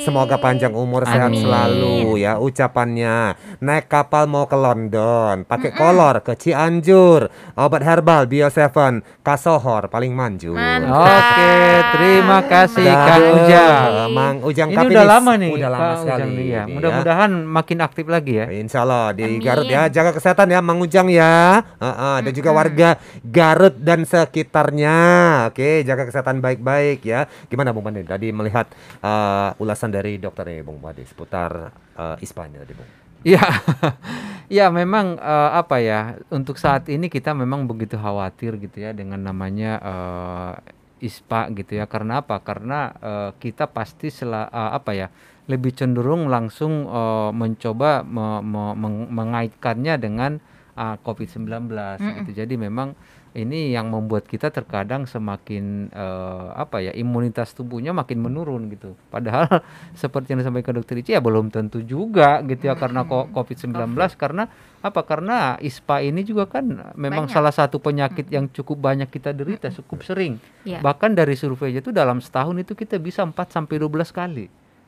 Semoga 0.03 0.35
panjang 0.39 0.75
umur 0.75 1.07
sehat 1.07 1.31
Amin. 1.31 1.47
selalu 1.47 2.19
ya 2.19 2.43
ucapannya. 2.43 3.39
Naik 3.63 3.87
kapal 3.87 4.27
mau 4.27 4.51
ke 4.51 4.59
London, 4.59 5.47
pakai 5.47 5.75
kolor 5.75 6.27
ke 6.27 6.35
Cianjur, 6.35 7.31
obat 7.55 7.83
herbal 7.87 8.27
Bio 8.27 8.51
7, 8.51 9.23
Kasohor 9.23 9.87
paling 9.87 10.11
manjur. 10.11 10.59
Mantap. 10.59 11.07
Oke, 11.07 11.55
terima 11.95 12.39
kasih 12.47 12.87
Dan, 12.87 13.07
Kang 13.07 13.25
Ujang. 13.35 13.83
Mang 14.11 14.37
Ujang 14.43 14.69
Ini 14.75 14.79
tapi 14.79 14.91
udah 14.95 15.07
lama 15.07 15.33
nih, 15.39 15.53
Udah 15.55 15.71
lama 15.71 15.83
Kang 15.83 15.99
sekali. 16.03 16.19
Ujang 16.19 16.31
nih 16.31 16.35
ya. 16.35 16.43
ini 16.43 16.55
ya. 16.55 16.75
Mudah-mudahan 16.75 17.31
makin 17.47 17.79
aktif 17.83 18.07
lagi 18.11 18.33
ya. 18.43 18.47
Insya 18.51 18.83
Allah 18.83 19.15
di 19.15 19.23
Amin. 19.23 19.39
Garut 19.39 19.67
ya 19.71 19.87
jaga 19.87 20.11
kesehatan 20.15 20.51
ya 20.51 20.59
Mang 20.59 20.83
Ujang 20.83 21.11
ya 21.11 21.63
Heeh, 21.77 22.17
dan 22.25 22.33
juga 22.33 22.51
warga 22.57 22.97
Garut 23.21 23.77
dan 23.77 24.09
sekitarnya. 24.09 24.97
Oke 25.53 25.85
jaga 25.85 26.09
kesehatan 26.09 26.41
baik-baik 26.41 27.05
ya. 27.05 27.29
Gimana 27.53 27.77
Bung 27.77 27.85
Pandi? 27.85 28.01
Tadi 28.05 28.33
melihat 28.33 28.69
eh, 29.05 29.51
ulasan 29.61 29.93
dari 29.93 30.17
dokter 30.17 30.49
nih 30.49 30.65
Bung 30.65 30.81
Pandi 30.81 31.05
seputar 31.05 31.73
eh, 31.97 32.25
ISPA 32.25 32.49
ini 32.49 32.57
tadi 32.65 32.73
Bung. 32.73 32.91
Iya, 33.27 33.43
ya 34.63 34.67
memang 34.73 35.21
eh, 35.21 35.51
apa 35.53 35.77
ya 35.83 36.17
untuk 36.33 36.57
saat 36.57 36.89
ini 36.89 37.13
kita 37.13 37.37
memang 37.37 37.69
begitu 37.69 38.01
khawatir 38.01 38.57
gitu 38.57 38.81
ya 38.81 38.97
dengan 38.97 39.21
namanya 39.21 39.73
eh, 39.83 40.53
ISPA 41.05 41.53
gitu 41.53 41.77
ya. 41.77 41.85
Karena 41.85 42.25
apa? 42.25 42.41
Karena 42.41 42.95
eh, 42.97 43.31
kita 43.37 43.69
pasti 43.69 44.09
sela, 44.09 44.49
eh, 44.49 44.71
apa 44.73 44.93
ya 44.97 45.09
lebih 45.47 45.79
cenderung 45.79 46.27
langsung 46.27 46.91
uh, 46.91 47.31
mencoba 47.31 48.03
me, 48.03 48.43
me, 48.43 48.75
meng, 48.75 49.07
mengaitkannya 49.15 49.95
dengan 49.95 50.43
uh, 50.77 50.97
COVID-19 51.01 51.73
gitu. 52.23 52.31
Jadi 52.37 52.55
memang 52.61 52.93
ini 53.37 53.77
yang 53.77 53.93
membuat 53.93 54.25
kita 54.25 54.49
terkadang 54.49 55.05
semakin 55.05 55.93
uh, 55.93 56.57
apa 56.57 56.81
ya 56.81 56.93
imunitas 56.97 57.53
tubuhnya 57.53 57.93
makin 57.93 58.25
menurun 58.25 58.73
gitu. 58.73 58.97
Padahal 59.13 59.61
seperti 60.01 60.33
yang 60.33 60.41
disampaikan 60.41 60.77
dokter 60.77 60.97
Ici 60.97 61.13
ya 61.13 61.21
belum 61.21 61.53
tentu 61.53 61.85
juga 61.85 62.41
gitu 62.49 62.73
ya 62.73 62.75
karena 62.77 63.05
COVID-19 63.05 63.93
karena 64.17 64.49
apa? 64.81 65.01
Karena 65.05 65.61
ISPA 65.61 66.01
ini 66.01 66.25
juga 66.25 66.49
kan 66.49 66.65
memang 66.97 67.29
Banyak. 67.29 67.35
salah 67.37 67.53
satu 67.53 67.77
penyakit 67.77 68.33
yang 68.33 68.49
cukup 68.49 68.81
banyak 68.81 69.09
kita 69.13 69.37
derita, 69.37 69.69
cukup 69.69 70.01
sering. 70.07 70.41
Iya. 70.65 70.81
Bahkan 70.81 71.13
dari 71.13 71.37
survei 71.37 71.77
itu 71.77 71.93
dalam 71.93 72.25
setahun 72.25 72.57
itu 72.57 72.73
kita 72.73 72.97
bisa 72.97 73.21
4 73.27 73.37
sampai 73.53 73.77
12 73.77 74.17
kali 74.17 74.47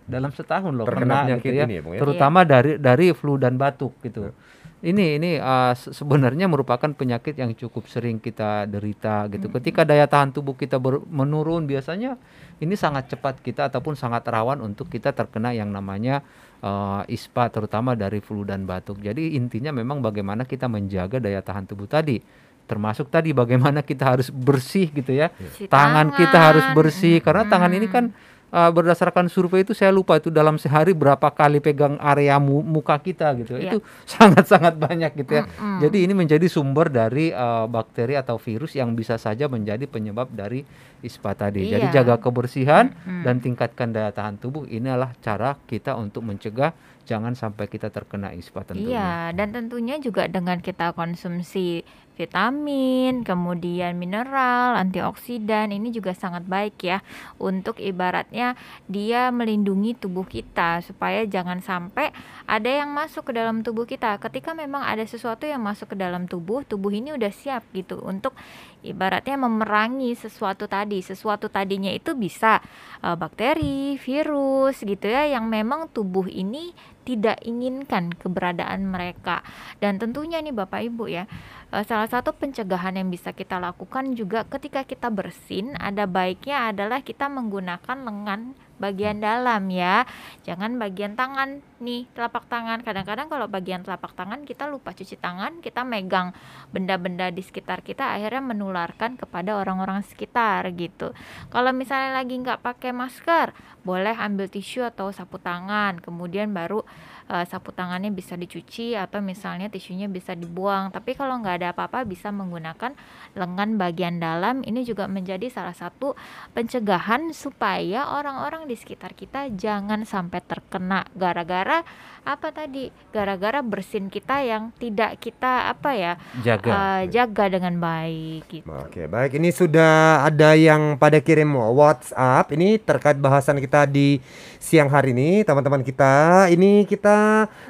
dalam 0.09 0.33
setahun 0.33 0.73
loh 0.73 0.89
Terkena 0.89 1.05
kena 1.05 1.17
penyakit 1.29 1.45
gitu 1.53 1.61
ya. 1.61 1.65
ini 1.69 1.75
ya, 1.77 1.83
Bung 1.85 1.95
ya? 1.95 2.01
Terutama 2.01 2.41
dari 2.49 2.73
dari 2.81 3.07
flu 3.13 3.37
dan 3.37 3.61
batuk 3.61 3.93
gitu. 4.01 4.33
Ini 4.79 5.19
ini 5.19 5.31
uh, 5.37 5.75
se- 5.75 5.91
sebenarnya 5.91 6.47
merupakan 6.47 6.87
penyakit 6.87 7.35
yang 7.35 7.51
cukup 7.51 7.91
sering 7.91 8.23
kita 8.23 8.63
derita 8.63 9.27
gitu. 9.27 9.51
Ketika 9.51 9.83
daya 9.83 10.07
tahan 10.07 10.31
tubuh 10.31 10.55
kita 10.55 10.79
ber- 10.79 11.03
menurun 11.03 11.67
biasanya 11.67 12.15
ini 12.59 12.79
sangat 12.79 13.11
cepat 13.11 13.43
kita 13.43 13.67
ataupun 13.67 13.99
sangat 13.99 14.23
rawan 14.31 14.63
untuk 14.63 14.87
kita 14.87 15.11
terkena 15.11 15.51
yang 15.51 15.75
namanya 15.75 16.23
uh, 16.63 17.03
ISPA 17.11 17.51
terutama 17.51 17.99
dari 17.99 18.23
flu 18.23 18.47
dan 18.47 18.71
batuk. 18.71 19.03
Jadi 19.03 19.35
intinya 19.35 19.75
memang 19.75 19.99
bagaimana 19.99 20.47
kita 20.47 20.71
menjaga 20.71 21.19
daya 21.19 21.43
tahan 21.43 21.67
tubuh 21.67 21.91
tadi. 21.91 22.23
Termasuk 22.69 23.11
tadi 23.11 23.35
bagaimana 23.35 23.83
kita 23.83 24.15
harus 24.15 24.31
bersih 24.31 24.95
gitu 24.95 25.11
ya. 25.11 25.33
Cuci 25.35 25.67
Tangan 25.67 26.15
kita 26.15 26.39
harus 26.39 26.63
tangan. 26.63 26.79
bersih 26.79 27.17
karena 27.19 27.45
tangan 27.51 27.73
ini 27.75 27.89
kan 27.91 28.05
uh, 28.51 28.71
berdasarkan 28.71 29.29
survei 29.29 29.63
itu 29.63 29.73
saya 29.73 29.91
lupa 29.91 30.17
itu 30.17 30.29
dalam 30.29 30.57
sehari 30.57 30.93
berapa 30.93 31.29
kali 31.29 31.59
pegang 31.59 31.97
area 31.99 32.37
mu- 32.37 32.65
muka 32.65 32.97
kita 32.97 33.33
gitu. 33.37 33.57
Iya. 33.57 33.73
Itu 33.73 33.79
sangat-sangat 34.15 34.77
banyak 34.77 35.13
gitu 35.17 35.33
ya. 35.35 35.45
Mm-mm. 35.45 35.79
Jadi 35.83 35.99
ini 36.05 36.13
menjadi 36.13 36.47
sumber 36.47 36.89
dari 36.89 37.31
uh, 37.31 37.65
bakteri 37.65 38.15
atau 38.15 38.37
virus 38.37 38.75
yang 38.75 38.93
bisa 38.93 39.17
saja 39.17 39.47
menjadi 39.47 39.85
penyebab 39.85 40.29
dari 40.29 40.65
ISPA 40.99 41.33
tadi. 41.33 41.71
Jadi 41.71 41.87
Iya. 41.89 42.03
jaga 42.03 42.19
kebersihan 42.19 42.91
Mm-mm. 42.91 43.23
dan 43.23 43.39
tingkatkan 43.39 43.93
daya 43.93 44.11
tahan 44.11 44.37
tubuh. 44.37 44.65
Inilah 44.65 45.15
cara 45.19 45.55
kita 45.65 45.95
untuk 45.95 46.27
mencegah 46.27 46.75
jangan 47.05 47.33
sampai 47.33 47.65
kita 47.67 47.89
terkena 47.89 48.37
ISPA 48.37 48.69
tentunya. 48.69 48.93
Iya, 48.93 49.11
dan 49.33 49.49
tentunya 49.49 49.97
juga 49.97 50.29
dengan 50.29 50.61
kita 50.61 50.93
konsumsi 50.93 51.81
vitamin, 52.19 53.23
kemudian 53.23 53.95
mineral, 53.95 54.75
antioksidan, 54.75 55.71
ini 55.71 55.95
juga 55.95 56.11
sangat 56.19 56.43
baik 56.51 56.83
ya 56.83 56.99
untuk 57.39 57.79
ibaratnya 57.79 58.59
dia 58.91 59.31
melindungi 59.31 59.95
tubuh 59.95 60.27
kita 60.27 60.83
supaya 60.83 61.23
jangan 61.31 61.63
sampai 61.63 62.11
ada 62.51 62.67
yang 62.67 62.91
masuk 62.91 63.31
ke 63.31 63.33
dalam 63.39 63.63
tubuh 63.63 63.87
kita. 63.87 64.19
Ketika 64.19 64.51
memang 64.59 64.83
ada 64.83 65.07
sesuatu 65.07 65.47
yang 65.47 65.63
masuk 65.63 65.95
ke 65.95 65.97
dalam 65.97 66.27
tubuh, 66.27 66.67
tubuh 66.67 66.91
ini 66.91 67.15
udah 67.15 67.31
siap 67.31 67.63
gitu 67.71 68.03
untuk 68.03 68.35
ibaratnya 68.83 69.37
memerangi 69.41 70.15
sesuatu 70.15 70.71
tadi. 70.71 71.03
Sesuatu 71.03 71.51
tadinya 71.51 71.91
itu 71.91 72.15
bisa 72.15 72.63
eh, 73.03 73.17
bakteri, 73.17 73.99
virus 73.99 74.83
gitu 74.83 75.07
ya 75.09 75.27
yang 75.27 75.51
memang 75.51 75.91
tubuh 75.91 76.27
ini 76.31 76.73
tidak 77.09 77.41
inginkan 77.41 78.13
keberadaan 78.13 78.85
mereka. 78.85 79.41
Dan 79.81 79.97
tentunya 79.97 80.45
nih 80.45 80.53
Bapak 80.53 80.85
Ibu 80.85 81.05
ya, 81.09 81.25
eh, 81.73 81.85
salah 81.89 82.07
satu 82.07 82.37
pencegahan 82.37 83.01
yang 83.01 83.09
bisa 83.09 83.33
kita 83.33 83.57
lakukan 83.57 84.13
juga 84.13 84.45
ketika 84.45 84.85
kita 84.85 85.09
bersin 85.09 85.73
ada 85.81 86.05
baiknya 86.05 86.71
adalah 86.71 87.01
kita 87.01 87.27
menggunakan 87.33 87.99
lengan 88.05 88.68
bagian 88.79 89.21
dalam 89.21 89.69
ya. 89.69 90.07
Jangan 90.47 90.79
bagian 90.79 91.19
tangan 91.19 91.61
nih, 91.83 92.09
telapak 92.15 92.47
tangan. 92.47 92.81
Kadang-kadang 92.83 93.29
kalau 93.29 93.47
bagian 93.51 93.83
telapak 93.85 94.15
tangan 94.15 94.43
kita 94.47 94.67
lupa 94.71 94.95
cuci 94.95 95.19
tangan, 95.19 95.61
kita 95.61 95.83
megang 95.85 96.33
benda-benda 96.71 97.29
di 97.29 97.43
sekitar 97.45 97.85
kita 97.85 98.17
akhirnya 98.17 98.55
menularkan 98.55 99.19
kepada 99.19 99.59
orang-orang 99.59 100.01
sekitar 100.07 100.67
gitu. 100.75 101.13
Kalau 101.51 101.71
misalnya 101.75 102.17
lagi 102.17 102.39
nggak 102.39 102.63
pakai 102.65 102.91
masker, 102.95 103.53
boleh 103.83 104.15
ambil 104.17 104.49
tisu 104.49 104.87
atau 104.87 105.11
sapu 105.11 105.39
tangan, 105.43 105.99
kemudian 106.03 106.51
baru 106.55 106.83
eh, 107.29 107.45
sapu 107.45 107.71
tangannya 107.71 108.09
bisa 108.11 108.35
dicuci 108.35 108.97
atau 108.97 109.21
misalnya 109.21 109.69
tisunya 109.69 110.09
bisa 110.09 110.33
dibuang. 110.33 110.89
Tapi 110.91 111.15
kalau 111.15 111.39
nggak 111.39 111.63
ada 111.63 111.69
apa-apa 111.77 112.09
bisa 112.09 112.33
menggunakan 112.33 112.97
lengan 113.37 113.77
bagian 113.77 114.19
dalam. 114.19 114.65
Ini 114.65 114.83
juga 114.89 115.05
menjadi 115.07 115.53
salah 115.53 115.77
satu 115.77 116.17
pencegahan 116.57 117.31
supaya 117.37 118.17
orang-orang 118.17 118.65
di 118.65 118.75
sekitar 118.75 119.13
kita 119.13 119.53
jangan 119.55 120.09
sampai 120.09 120.41
terkena 120.41 121.05
gara-gara 121.13 121.85
apa 122.25 122.53
tadi? 122.53 122.93
Gara-gara 123.13 123.61
bersin 123.65 124.13
kita 124.13 124.45
yang 124.45 124.73
tidak 124.77 125.21
kita 125.21 125.73
apa 125.73 125.91
ya? 125.97 126.13
Jaga. 126.45 126.71
eh, 126.73 127.03
jaga 127.13 127.45
dengan 127.49 127.75
baik 127.81 128.43
gitu. 128.49 128.69
Oke, 128.69 129.09
baik. 129.09 129.37
Ini 129.37 129.49
sudah 129.53 130.25
ada 130.25 130.53
yang 130.57 130.97
pada 131.01 131.21
kirim 131.21 131.53
WhatsApp. 131.57 132.53
Ini 132.53 132.81
terkait 132.81 133.17
bahasan 133.17 133.61
kita 133.61 133.89
di 133.89 134.21
siang 134.61 134.93
hari 134.93 135.17
ini, 135.17 135.43
teman-teman 135.45 135.81
kita. 135.81 136.47
Ini 136.53 136.85
kita 136.85 137.18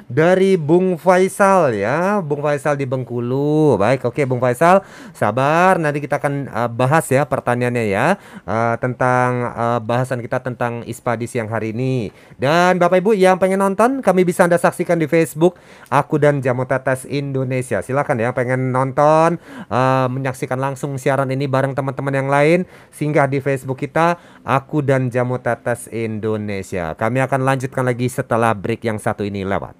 dari 0.09 0.57
Bung 0.57 0.97
Faisal 0.97 1.77
ya, 1.77 2.17
Bung 2.19 2.41
Faisal 2.41 2.73
di 2.73 2.89
Bengkulu. 2.89 3.77
Baik, 3.77 4.09
oke 4.09 4.25
Bung 4.25 4.41
Faisal, 4.41 4.81
sabar. 5.13 5.77
Nanti 5.77 6.01
kita 6.01 6.17
akan 6.17 6.49
uh, 6.49 6.69
bahas 6.69 7.05
ya 7.07 7.23
pertanyaannya 7.29 7.85
ya 7.85 8.17
uh, 8.49 8.75
tentang 8.81 9.53
uh, 9.53 9.79
bahasan 9.79 10.19
kita 10.19 10.41
tentang 10.41 10.81
ISPA 10.89 11.13
di 11.19 11.29
siang 11.29 11.49
hari 11.49 11.71
ini. 11.71 12.09
Dan 12.41 12.81
Bapak 12.81 13.05
Ibu 13.05 13.13
yang 13.13 13.37
pengen 13.37 13.61
nonton, 13.61 14.01
kami 14.01 14.25
bisa 14.25 14.49
Anda 14.49 14.57
saksikan 14.57 14.97
di 14.97 15.05
Facebook 15.05 15.61
aku 15.93 16.17
dan 16.17 16.41
Jamu 16.41 16.65
Tetes 16.65 17.05
Indonesia. 17.05 17.85
Silakan 17.85 18.17
ya 18.17 18.33
pengen 18.33 18.73
nonton 18.73 19.37
uh, 19.69 20.07
menyaksikan 20.09 20.57
langsung 20.57 20.97
siaran 20.97 21.29
ini 21.29 21.45
bareng 21.45 21.77
teman-teman 21.77 22.13
yang 22.15 22.29
lain 22.29 22.65
singgah 22.89 23.29
di 23.29 23.39
Facebook 23.39 23.79
kita 23.79 24.17
aku 24.41 24.81
dan 24.81 25.13
Jamu 25.13 25.37
Tetes 25.37 25.85
Indonesia. 25.93 26.97
Kami 26.97 27.21
akan 27.21 27.45
lanjutkan 27.45 27.85
lagi 27.85 28.09
setelah 28.09 28.57
break 28.57 28.85
yang 28.85 28.97
satu 28.97 29.21
ini 29.21 29.38
lewat. 29.45 29.75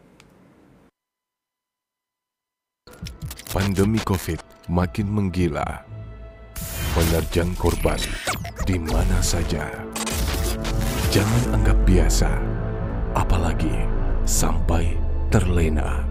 Pandemi 3.50 3.98
COVID 4.06 4.69
makin 4.69 5.10
menggila. 5.10 5.65
Menerjang 6.93 7.50
korban 7.58 7.98
di 8.67 8.78
mana 8.78 9.17
saja. 9.26 9.65
Jangan 11.10 11.58
anggap 11.58 11.78
biasa, 11.89 12.30
apalagi 13.17 13.74
sampai 14.30 14.93
terlena. 15.34 16.06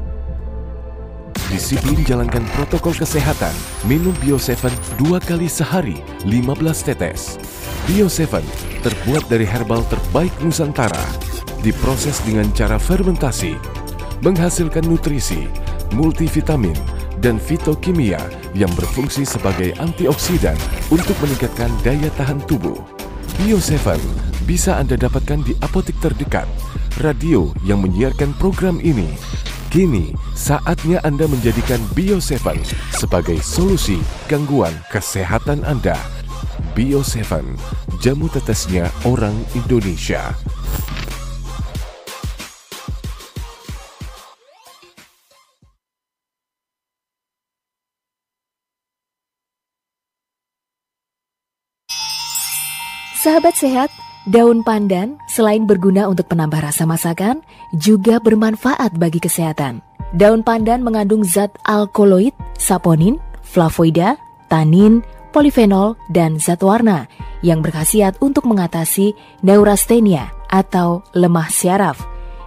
Disiplin 1.47 2.03
jalankan 2.03 2.43
protokol 2.59 2.93
kesehatan. 2.93 3.55
Minum 3.87 4.13
Bio 4.19 4.37
7 4.37 4.69
dua 4.99 5.23
kali 5.23 5.47
sehari, 5.47 6.03
15 6.27 6.83
tetes. 6.83 7.39
Bio 7.87 8.11
7 8.11 8.43
terbuat 8.83 9.31
dari 9.31 9.47
herbal 9.47 9.87
terbaik 9.87 10.35
Nusantara. 10.43 11.28
Diproses 11.59 12.23
dengan 12.23 12.47
cara 12.55 12.79
fermentasi. 12.79 13.59
Menghasilkan 14.23 14.87
nutrisi, 14.87 15.51
multivitamin, 15.90 16.75
dan 17.18 17.38
fitokimia 17.38 18.23
yang 18.55 18.71
berfungsi 18.79 19.27
sebagai 19.27 19.75
antioksidan 19.83 20.55
untuk 20.90 21.18
meningkatkan 21.18 21.71
daya 21.83 22.11
tahan 22.14 22.38
tubuh. 22.47 22.79
Bio 23.42 23.59
7 23.59 23.99
bisa 24.47 24.79
Anda 24.79 24.94
dapatkan 24.94 25.42
di 25.47 25.55
apotek 25.59 25.99
terdekat. 25.99 26.47
Radio 27.03 27.55
yang 27.62 27.83
menyiarkan 27.83 28.35
program 28.38 28.83
ini. 28.83 29.14
Kini, 29.68 30.16
saatnya 30.35 31.03
Anda 31.03 31.27
menjadikan 31.27 31.79
Bio 31.94 32.23
7 32.23 32.38
sebagai 32.94 33.38
solusi 33.42 33.99
gangguan 34.31 34.73
kesehatan 34.94 35.66
Anda. 35.66 35.99
Bio 36.75 37.03
7, 37.03 37.42
jamu 37.99 38.31
tetesnya 38.31 38.90
orang 39.03 39.35
Indonesia. 39.59 40.35
Sahabat 53.19 53.59
sehat, 53.59 53.91
daun 54.31 54.63
pandan 54.63 55.19
selain 55.27 55.67
berguna 55.67 56.07
untuk 56.07 56.31
penambah 56.31 56.63
rasa 56.63 56.87
masakan, 56.87 57.43
juga 57.75 58.23
bermanfaat 58.23 58.95
bagi 58.95 59.19
kesehatan. 59.19 59.83
Daun 60.15 60.47
pandan 60.47 60.87
mengandung 60.87 61.27
zat 61.27 61.51
alkaloid, 61.67 62.31
saponin, 62.63 63.19
flavoida, 63.43 64.15
tanin, 64.47 65.03
polifenol, 65.35 65.99
dan 66.15 66.39
zat 66.39 66.63
warna 66.63 67.11
yang 67.43 67.59
berkhasiat 67.59 68.23
untuk 68.23 68.47
mengatasi 68.47 69.19
neurastenia 69.43 70.31
atau 70.47 71.03
lemah 71.11 71.51
syaraf, 71.51 71.99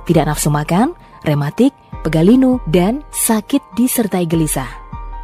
tidak 0.08 0.32
nafsu 0.32 0.48
makan, 0.48 0.96
rematik, 1.28 1.76
pegalinu, 2.00 2.64
dan 2.72 3.04
sakit 3.12 3.60
disertai 3.76 4.24
gelisah. 4.24 4.72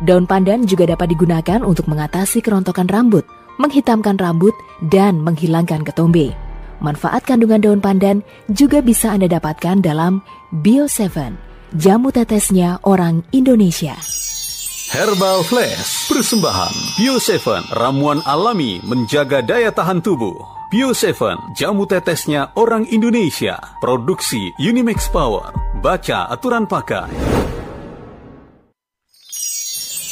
Daun 0.03 0.27
pandan 0.27 0.67
juga 0.67 0.91
dapat 0.91 1.15
digunakan 1.15 1.63
untuk 1.63 1.87
mengatasi 1.87 2.43
kerontokan 2.43 2.91
rambut, 2.91 3.23
menghitamkan 3.57 4.17
rambut, 4.17 4.53
dan 4.85 5.21
menghilangkan 5.21 5.85
ketombe. 5.85 6.33
Manfaat 6.77 7.25
kandungan 7.25 7.61
daun 7.61 7.81
pandan 7.81 8.21
juga 8.53 8.85
bisa 8.85 9.09
Anda 9.09 9.25
dapatkan 9.25 9.81
dalam 9.81 10.21
Bio 10.53 10.85
7, 10.85 11.33
jamu 11.73 12.13
tetesnya 12.13 12.77
orang 12.85 13.25
Indonesia. 13.33 13.97
Herbal 14.87 15.43
Flash, 15.43 16.07
persembahan 16.07 16.71
Bio 16.95 17.19
7, 17.19 17.75
ramuan 17.75 18.23
alami 18.23 18.79
menjaga 18.85 19.43
daya 19.43 19.73
tahan 19.73 19.99
tubuh. 19.99 20.37
Bio 20.71 20.95
7, 20.95 21.57
jamu 21.57 21.83
tetesnya 21.83 22.55
orang 22.55 22.87
Indonesia. 22.87 23.59
Produksi 23.83 24.55
Unimax 24.61 25.11
Power. 25.11 25.51
Baca 25.83 26.31
aturan 26.31 26.69
pakai. 26.69 27.11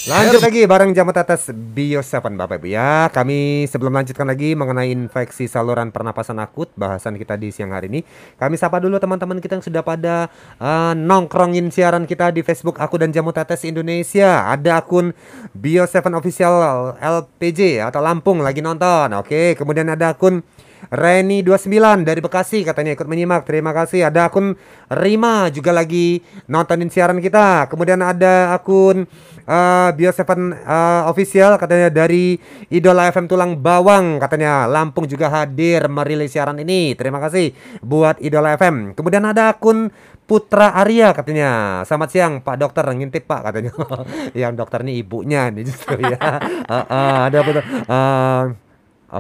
Lanjut 0.05 0.37
lagi 0.37 0.69
bareng 0.69 0.93
jamu 0.93 1.09
tetes 1.09 1.49
Bio 1.49 2.05
7 2.05 2.37
Bapak 2.37 2.61
Ibu 2.61 2.69
ya. 2.69 3.09
Kami 3.09 3.65
sebelum 3.65 3.89
lanjutkan 3.89 4.29
lagi 4.29 4.53
mengenai 4.53 4.93
infeksi 4.93 5.49
saluran 5.49 5.89
pernapasan 5.89 6.37
akut 6.37 6.69
bahasan 6.77 7.17
kita 7.17 7.33
di 7.41 7.49
siang 7.49 7.73
hari 7.73 7.89
ini. 7.89 8.05
Kami 8.37 8.53
sapa 8.53 8.77
dulu 8.77 9.01
teman-teman 9.01 9.41
kita 9.41 9.57
yang 9.57 9.65
sudah 9.65 9.81
pada 9.81 10.29
uh, 10.61 10.93
nongkrongin 10.93 11.73
siaran 11.73 12.05
kita 12.05 12.29
di 12.29 12.45
Facebook 12.45 12.77
aku 12.77 13.01
dan 13.01 13.09
jamu 13.09 13.33
tetes 13.33 13.65
Indonesia. 13.65 14.45
Ada 14.45 14.85
akun 14.85 15.09
Bio 15.57 15.89
7 15.89 16.13
official 16.13 16.53
LPJ 17.01 17.81
atau 17.81 17.97
Lampung 17.97 18.45
lagi 18.45 18.61
nonton. 18.61 19.09
Oke, 19.17 19.57
kemudian 19.57 19.89
ada 19.89 20.13
akun 20.13 20.45
Reni 20.93 21.41
29 21.41 22.05
dari 22.05 22.21
Bekasi 22.21 22.61
katanya 22.61 22.93
ikut 22.93 23.07
menyimak. 23.09 23.47
Terima 23.47 23.73
kasih. 23.73 24.05
Ada 24.05 24.29
akun 24.29 24.53
Rima 24.91 25.49
juga 25.49 25.73
lagi 25.73 26.21
nontonin 26.45 26.93
siaran 26.93 27.17
kita. 27.17 27.65
Kemudian 27.73 28.05
ada 28.05 28.53
akun 28.53 29.09
uh, 29.45 29.89
Bio 29.93 30.11
7 30.11 30.25
uh, 30.25 31.09
official 31.09 31.57
katanya 31.61 31.89
dari 31.93 32.37
Idola 32.69 33.09
FM 33.09 33.29
Tulang 33.29 33.57
Bawang 33.61 34.17
katanya 34.17 34.65
Lampung 34.65 35.05
juga 35.05 35.29
hadir 35.31 35.85
merilis 35.87 36.33
siaran 36.33 36.59
ini. 36.61 36.93
Terima 36.97 37.21
kasih 37.21 37.53
buat 37.81 38.19
Idola 38.21 38.57
FM. 38.57 38.97
Kemudian 38.97 39.25
ada 39.25 39.53
akun 39.53 39.89
Putra 40.25 40.73
Arya 40.73 41.13
katanya. 41.13 41.81
Selamat 41.85 42.09
siang 42.09 42.33
Pak 42.41 42.57
Dokter 42.57 42.85
ngintip 42.89 43.29
Pak 43.29 43.41
katanya. 43.45 43.71
Yang 44.41 44.53
dokter 44.57 44.81
ini 44.81 45.05
ibunya 45.05 45.53
nih 45.53 45.63
justru 45.69 46.01
ya. 46.01 46.17
uh, 46.17 46.75
uh, 46.97 47.17
ada 47.29 47.37
apa 47.45 47.49
tuh? 47.53 47.65
Uh, 47.85 48.43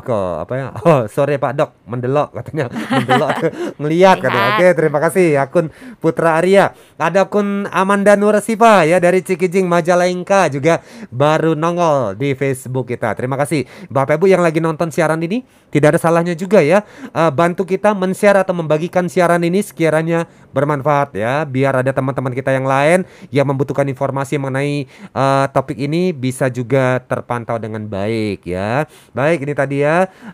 Aku 0.01 0.13
apa 0.13 0.53
ya? 0.55 0.67
Oh, 0.85 1.09
sore 1.09 1.41
Pak 1.41 1.53
Dok, 1.57 1.71
mendelok 1.89 2.29
katanya. 2.35 2.69
Mendelok 2.69 3.29
ngelihat 3.81 4.17
katanya. 4.21 4.49
Oke, 4.55 4.67
terima 4.77 4.99
kasih 5.01 5.27
akun 5.39 5.71
Putra 5.97 6.37
Arya. 6.37 6.75
Ada 6.99 7.25
akun 7.25 7.65
Amanda 7.71 8.13
Nurasifa 8.13 8.85
ya 8.85 9.01
dari 9.01 9.23
Cikijing 9.25 9.65
Majalengka 9.65 10.51
juga 10.51 10.83
baru 11.09 11.57
nongol 11.57 12.19
di 12.19 12.37
Facebook 12.37 12.91
kita. 12.91 13.17
Terima 13.17 13.39
kasih 13.39 13.65
Bapak 13.89 14.21
Ibu 14.21 14.29
yang 14.29 14.45
lagi 14.45 14.61
nonton 14.61 14.93
siaran 14.93 15.23
ini. 15.23 15.41
Tidak 15.73 15.91
ada 15.91 15.99
salahnya 15.99 16.37
juga 16.39 16.63
ya 16.63 16.87
uh, 17.11 17.31
bantu 17.31 17.67
kita 17.67 17.91
men-share 17.91 18.39
atau 18.39 18.55
membagikan 18.55 19.11
siaran 19.11 19.43
ini 19.43 19.59
sekiranya 19.59 20.23
bermanfaat 20.55 21.19
ya 21.19 21.43
biar 21.43 21.83
ada 21.83 21.91
teman-teman 21.91 22.31
kita 22.31 22.55
yang 22.55 22.63
lain 22.63 23.03
yang 23.27 23.43
membutuhkan 23.43 23.83
informasi 23.91 24.39
mengenai 24.39 24.87
uh, 25.11 25.51
topik 25.51 25.75
ini 25.75 26.15
bisa 26.15 26.47
juga 26.47 27.03
terpantau 27.03 27.59
dengan 27.59 27.83
baik 27.85 28.47
ya. 28.47 28.87
Baik, 29.11 29.43
ini 29.43 29.53
tadi 29.53 29.77
ya. 29.83 29.84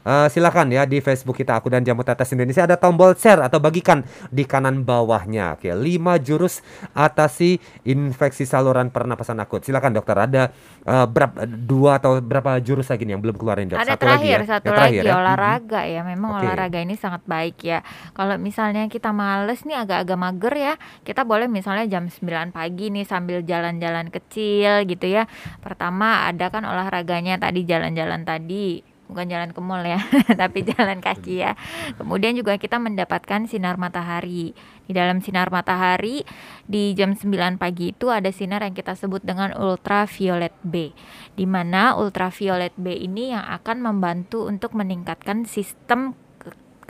Uh, 0.02 0.28
silakan 0.32 0.72
ya 0.72 0.88
di 0.88 1.04
Facebook 1.04 1.38
kita 1.38 1.60
aku 1.60 1.70
dan 1.70 1.86
Jamu 1.86 2.02
Tetes 2.02 2.32
Indonesia 2.34 2.66
ada 2.66 2.80
tombol 2.80 3.14
share 3.14 3.44
atau 3.44 3.60
bagikan 3.62 4.02
di 4.32 4.48
kanan 4.48 4.82
bawahnya. 4.88 5.60
Oke, 5.60 5.70
5 5.70 6.26
jurus 6.26 6.66
atasi 6.96 7.60
infeksi 7.86 8.48
saluran 8.48 8.90
pernapasan 8.90 9.38
akut. 9.44 9.62
Silakan 9.62 9.94
dokter 9.94 10.18
ada 10.18 10.44
uh, 10.88 11.06
berapa 11.06 11.46
dua 11.46 12.02
atau 12.02 12.18
berapa 12.22 12.58
jurus 12.64 12.90
lagi 12.90 13.04
nih 13.06 13.14
yang 13.18 13.24
belum 13.24 13.36
keluarin 13.38 13.70
dok? 13.70 13.80
Ada 13.80 13.96
satu 13.96 14.04
terakhir, 14.08 14.38
lagi 14.38 14.48
ya. 14.48 14.50
satu 14.50 14.66
Yang 14.66 14.72
lagi 14.72 14.80
terakhir 14.80 15.04
ya. 15.04 15.14
olahraga 15.18 15.82
ya. 15.86 16.02
Memang 16.08 16.30
Oke. 16.32 16.42
olahraga 16.48 16.80
ini 16.82 16.96
sangat 16.96 17.22
baik 17.28 17.58
ya. 17.62 17.80
Kalau 18.16 18.36
misalnya 18.38 18.84
kita 18.88 19.10
males 19.12 19.62
nih 19.68 19.78
agak-agak 19.82 20.18
mager 20.18 20.56
ya, 20.56 20.74
kita 21.04 21.22
boleh 21.26 21.48
misalnya 21.50 21.86
jam 21.88 22.08
9 22.08 22.56
pagi 22.56 22.86
nih 22.94 23.06
sambil 23.06 23.44
jalan-jalan 23.44 24.08
kecil 24.10 24.86
gitu 24.86 25.06
ya. 25.10 25.26
Pertama 25.60 26.28
ada 26.30 26.50
kan 26.54 26.64
olahraganya 26.66 27.38
tadi 27.42 27.66
jalan-jalan 27.66 28.24
tadi 28.24 28.91
bukan 29.12 29.28
jalan 29.28 29.52
ke 29.52 29.60
mall 29.60 29.84
ya, 29.84 30.00
tapi 30.42 30.64
jalan 30.64 31.04
kaki 31.04 31.44
ya. 31.44 31.60
Kemudian 32.00 32.40
juga 32.40 32.56
kita 32.56 32.80
mendapatkan 32.80 33.52
sinar 33.52 33.76
matahari. 33.76 34.56
Di 34.88 34.96
dalam 34.96 35.20
sinar 35.20 35.52
matahari 35.52 36.24
di 36.64 36.96
jam 36.96 37.16
9 37.16 37.60
pagi 37.60 37.92
itu 37.92 38.08
ada 38.08 38.32
sinar 38.32 38.64
yang 38.64 38.76
kita 38.76 38.96
sebut 38.96 39.20
dengan 39.20 39.52
ultraviolet 39.52 40.56
B. 40.64 40.96
Di 41.36 41.44
mana 41.44 42.00
ultraviolet 42.00 42.72
B 42.80 42.96
ini 42.96 43.36
yang 43.36 43.44
akan 43.44 43.84
membantu 43.84 44.48
untuk 44.48 44.72
meningkatkan 44.72 45.44
sistem 45.44 46.16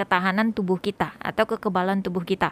ketahanan 0.01 0.49
tubuh 0.49 0.81
kita 0.81 1.13
atau 1.21 1.45
kekebalan 1.45 2.01
tubuh 2.01 2.25
kita. 2.25 2.49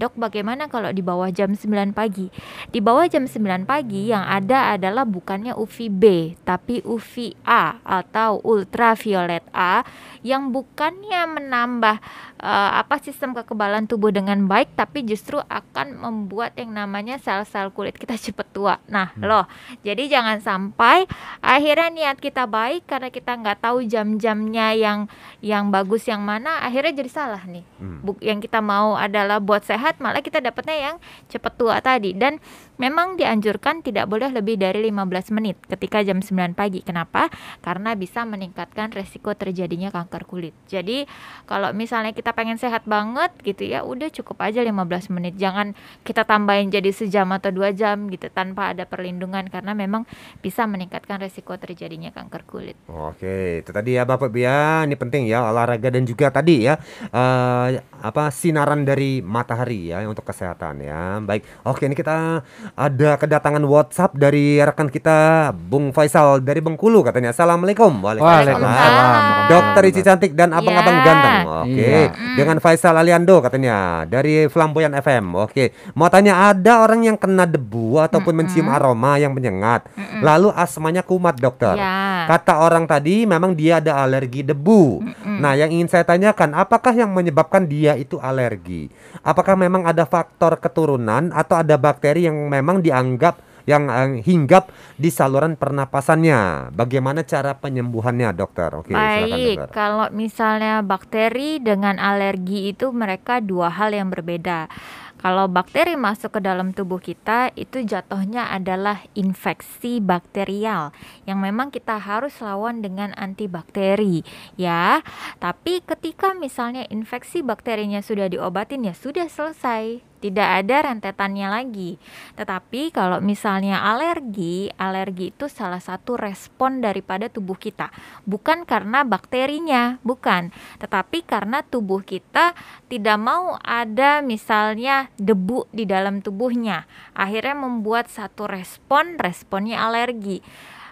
Dok, 0.00 0.16
bagaimana 0.16 0.72
kalau 0.72 0.88
di 0.92 1.04
bawah 1.04 1.28
jam 1.28 1.52
9 1.52 1.92
pagi? 1.92 2.32
Di 2.72 2.80
bawah 2.80 3.04
jam 3.04 3.28
9 3.28 3.68
pagi 3.68 4.08
yang 4.08 4.24
ada 4.24 4.72
adalah 4.72 5.04
bukannya 5.04 5.52
UVB, 5.52 6.36
tapi 6.48 6.80
UVA 6.84 7.80
atau 7.84 8.40
ultraviolet 8.44 9.44
A 9.52 9.84
yang 10.24 10.52
bukannya 10.52 11.38
menambah 11.38 11.96
eh, 12.40 12.70
apa 12.80 12.98
sistem 13.00 13.32
kekebalan 13.36 13.86
tubuh 13.86 14.10
dengan 14.10 14.44
baik 14.44 14.74
tapi 14.74 15.06
justru 15.06 15.38
akan 15.38 15.96
membuat 15.96 16.58
yang 16.58 16.74
namanya 16.74 17.16
sel-sel 17.20 17.72
kulit 17.72 17.96
kita 17.96 18.18
cepat 18.24 18.48
tua. 18.52 18.74
Nah, 18.90 19.14
loh, 19.18 19.48
jadi 19.86 20.08
jangan 20.10 20.42
sampai 20.42 21.08
akhirnya 21.40 21.88
niat 21.88 22.18
kita 22.20 22.44
baik 22.44 22.84
karena 22.84 23.08
kita 23.08 23.32
nggak 23.38 23.58
tahu 23.64 23.86
jam-jamnya 23.86 24.76
yang 24.76 25.00
yang 25.40 25.72
bagus 25.72 26.04
yang 26.06 26.22
mana 26.22 26.60
akhirnya 26.62 26.85
jadi 26.92 27.10
salah 27.10 27.42
nih. 27.46 27.64
Hmm. 27.80 28.02
Yang 28.22 28.50
kita 28.50 28.60
mau 28.62 28.94
adalah 28.94 29.42
buat 29.42 29.62
sehat 29.64 29.98
malah 29.98 30.20
kita 30.20 30.38
dapatnya 30.42 30.76
yang 30.76 30.96
cepat 31.30 31.52
tua 31.56 31.78
tadi 31.80 32.12
dan 32.14 32.38
memang 32.76 33.16
dianjurkan 33.16 33.80
tidak 33.80 34.08
boleh 34.08 34.32
lebih 34.32 34.60
dari 34.60 34.88
15 34.88 35.36
menit 35.36 35.56
ketika 35.66 36.00
jam 36.04 36.20
9 36.20 36.56
pagi. 36.56 36.80
Kenapa? 36.84 37.28
Karena 37.60 37.96
bisa 37.96 38.22
meningkatkan 38.28 38.92
resiko 38.92 39.32
terjadinya 39.32 39.92
kanker 39.92 40.28
kulit. 40.28 40.54
Jadi 40.68 41.08
kalau 41.48 41.72
misalnya 41.72 42.12
kita 42.12 42.32
pengen 42.36 42.60
sehat 42.60 42.84
banget 42.84 43.32
gitu 43.42 43.66
ya 43.66 43.82
udah 43.82 44.08
cukup 44.12 44.40
aja 44.44 44.62
15 44.62 45.14
menit. 45.16 45.34
Jangan 45.40 45.72
kita 46.04 46.24
tambahin 46.28 46.68
jadi 46.72 46.92
sejam 46.92 47.28
atau 47.32 47.50
dua 47.50 47.72
jam 47.72 48.08
gitu 48.12 48.28
tanpa 48.30 48.72
ada 48.76 48.84
perlindungan 48.84 49.48
karena 49.48 49.72
memang 49.72 50.04
bisa 50.40 50.68
meningkatkan 50.68 51.20
resiko 51.20 51.56
terjadinya 51.56 52.12
kanker 52.12 52.44
kulit. 52.46 52.76
Oke, 52.88 53.64
itu 53.64 53.70
tadi 53.72 53.96
ya 53.96 54.04
Bapak 54.04 54.32
ya. 54.36 54.84
Ini 54.84 54.96
penting 54.96 55.26
ya 55.26 55.48
olahraga 55.48 55.88
dan 55.88 56.04
juga 56.04 56.28
tadi 56.28 56.68
ya 56.68 56.76
eh, 57.10 57.68
apa 57.80 58.28
sinaran 58.30 58.84
dari 58.84 59.24
matahari 59.24 59.90
ya 59.90 60.04
untuk 60.06 60.28
kesehatan 60.28 60.84
ya. 60.84 61.18
Baik. 61.24 61.42
Oke, 61.66 61.88
ini 61.88 61.96
kita 61.96 62.44
ada 62.74 63.14
kedatangan 63.14 63.62
WhatsApp 63.62 64.16
dari 64.18 64.58
rekan 64.58 64.90
kita 64.90 65.50
Bung 65.54 65.94
Faisal 65.94 66.42
dari 66.42 66.58
Bengkulu 66.58 67.06
katanya. 67.06 67.30
Assalamualaikum. 67.30 68.02
Waalaikumsalam. 68.02 69.20
Dokter 69.46 69.82
Ici 69.86 70.00
cantik 70.02 70.32
dan 70.34 70.50
abang-abang 70.50 70.98
Ya. 70.98 71.04
ganteng. 71.04 71.36
Oke. 71.62 71.86
Iya. 71.86 72.10
Dengan 72.34 72.56
Faisal 72.58 72.96
Aliando 72.98 73.38
katanya 73.38 74.08
dari 74.08 74.50
Flamboyan 74.50 74.96
FM. 74.96 75.36
Oke. 75.38 75.70
Mau 75.94 76.10
tanya 76.10 76.50
ada 76.50 76.82
orang 76.82 77.06
yang 77.06 77.16
kena 77.20 77.46
debu 77.46 78.00
ataupun 78.02 78.32
mencium 78.34 78.66
aroma 78.66 79.20
yang 79.20 79.30
menyengat. 79.36 79.86
Lalu 80.18 80.50
asmanya 80.50 81.04
kumat, 81.04 81.36
dokter. 81.38 81.76
Ya. 81.76 82.26
Kata 82.26 82.64
orang 82.64 82.88
tadi 82.88 83.28
memang 83.28 83.54
dia 83.54 83.78
ada 83.78 84.02
alergi 84.02 84.42
debu. 84.42 85.04
Nah, 85.36 85.52
yang 85.52 85.68
ingin 85.70 85.86
saya 85.86 86.02
tanyakan, 86.02 86.56
apakah 86.56 86.96
yang 86.96 87.12
menyebabkan 87.12 87.68
dia 87.68 87.94
itu 87.94 88.16
alergi? 88.16 88.88
Apakah 89.20 89.54
memang 89.54 89.84
ada 89.84 90.08
faktor 90.08 90.56
keturunan 90.56 91.28
atau 91.30 91.60
ada 91.60 91.76
bakteri 91.76 92.24
yang 92.24 92.34
memang 92.56 92.80
dianggap 92.80 93.44
yang 93.66 93.90
eh, 93.90 94.22
hinggap 94.22 94.70
di 94.96 95.10
saluran 95.10 95.58
pernapasannya? 95.58 96.72
Bagaimana 96.72 97.26
cara 97.26 97.58
penyembuhannya, 97.58 98.30
dokter? 98.32 98.70
Oke, 98.72 98.94
silakan 98.94 99.26
Baik, 99.26 99.56
dokter. 99.58 99.74
kalau 99.74 100.06
misalnya 100.14 100.80
bakteri 100.80 101.58
dengan 101.58 101.98
alergi 101.98 102.72
itu 102.72 102.94
mereka 102.94 103.42
dua 103.42 103.68
hal 103.68 103.92
yang 103.92 104.08
berbeda. 104.08 104.70
Kalau 105.16 105.48
bakteri 105.48 105.96
masuk 105.96 106.38
ke 106.38 106.40
dalam 106.44 106.76
tubuh 106.76 107.00
kita 107.00 107.50
itu 107.56 107.82
jatuhnya 107.82 108.52
adalah 108.52 109.02
infeksi 109.16 109.98
bakterial 109.98 110.92
yang 111.24 111.40
memang 111.40 111.72
kita 111.72 111.96
harus 111.96 112.36
lawan 112.44 112.84
dengan 112.84 113.16
antibakteri 113.16 114.22
ya. 114.60 115.00
Tapi 115.40 115.82
ketika 115.82 116.36
misalnya 116.36 116.84
infeksi 116.92 117.40
bakterinya 117.40 118.04
sudah 118.04 118.28
diobatin 118.28 118.86
ya 118.86 118.94
sudah 118.94 119.26
selesai. 119.26 120.04
Tidak 120.26 120.48
ada 120.58 120.90
rentetannya 120.90 121.46
lagi. 121.46 121.94
Tetapi 122.34 122.90
kalau 122.90 123.22
misalnya 123.22 123.78
alergi, 123.78 124.74
alergi 124.74 125.30
itu 125.30 125.46
salah 125.46 125.78
satu 125.78 126.18
respon 126.18 126.82
daripada 126.82 127.30
tubuh 127.30 127.54
kita. 127.54 127.94
Bukan 128.26 128.66
karena 128.66 129.06
bakterinya, 129.06 130.02
bukan. 130.02 130.50
Tetapi 130.82 131.22
karena 131.22 131.62
tubuh 131.62 132.02
kita 132.02 132.58
tidak 132.90 133.18
mau 133.22 133.54
ada 133.62 134.18
misalnya 134.18 135.14
debu 135.14 135.70
di 135.70 135.86
dalam 135.86 136.18
tubuhnya. 136.26 136.90
Akhirnya 137.14 137.54
membuat 137.54 138.10
satu 138.10 138.50
respon, 138.50 139.14
responnya 139.22 139.86
alergi. 139.86 140.42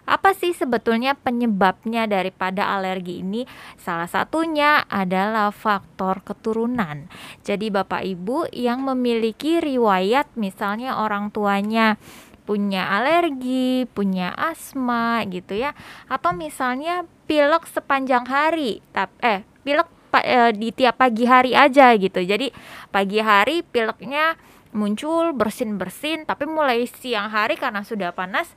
Apa 0.05 0.37
sih 0.37 0.53
sebetulnya 0.53 1.17
penyebabnya 1.17 2.05
daripada 2.05 2.77
alergi 2.77 3.25
ini? 3.25 3.49
Salah 3.81 4.09
satunya 4.09 4.85
adalah 4.89 5.49
faktor 5.49 6.21
keturunan. 6.21 7.09
Jadi 7.41 7.73
Bapak 7.73 8.05
Ibu 8.05 8.53
yang 8.53 8.85
memiliki 8.85 9.65
riwayat 9.65 10.29
misalnya 10.37 11.01
orang 11.01 11.33
tuanya 11.33 11.97
punya 12.45 12.93
alergi, 12.93 13.89
punya 13.89 14.37
asma 14.37 15.25
gitu 15.25 15.57
ya, 15.57 15.73
atau 16.13 16.37
misalnya 16.37 17.09
pilek 17.25 17.65
sepanjang 17.65 18.29
hari, 18.29 18.85
eh 19.25 19.41
pilek 19.65 19.89
eh, 20.21 20.53
di 20.53 20.69
tiap 20.77 21.01
pagi 21.01 21.25
hari 21.25 21.57
aja 21.57 21.97
gitu. 21.97 22.21
Jadi 22.21 22.53
pagi 22.93 23.25
hari 23.25 23.65
pileknya 23.65 24.37
muncul 24.75 25.31
bersin-bersin 25.33 26.27
tapi 26.27 26.51
mulai 26.51 26.83
siang 26.91 27.31
hari 27.31 27.55
karena 27.55 27.87
sudah 27.87 28.11
panas 28.11 28.51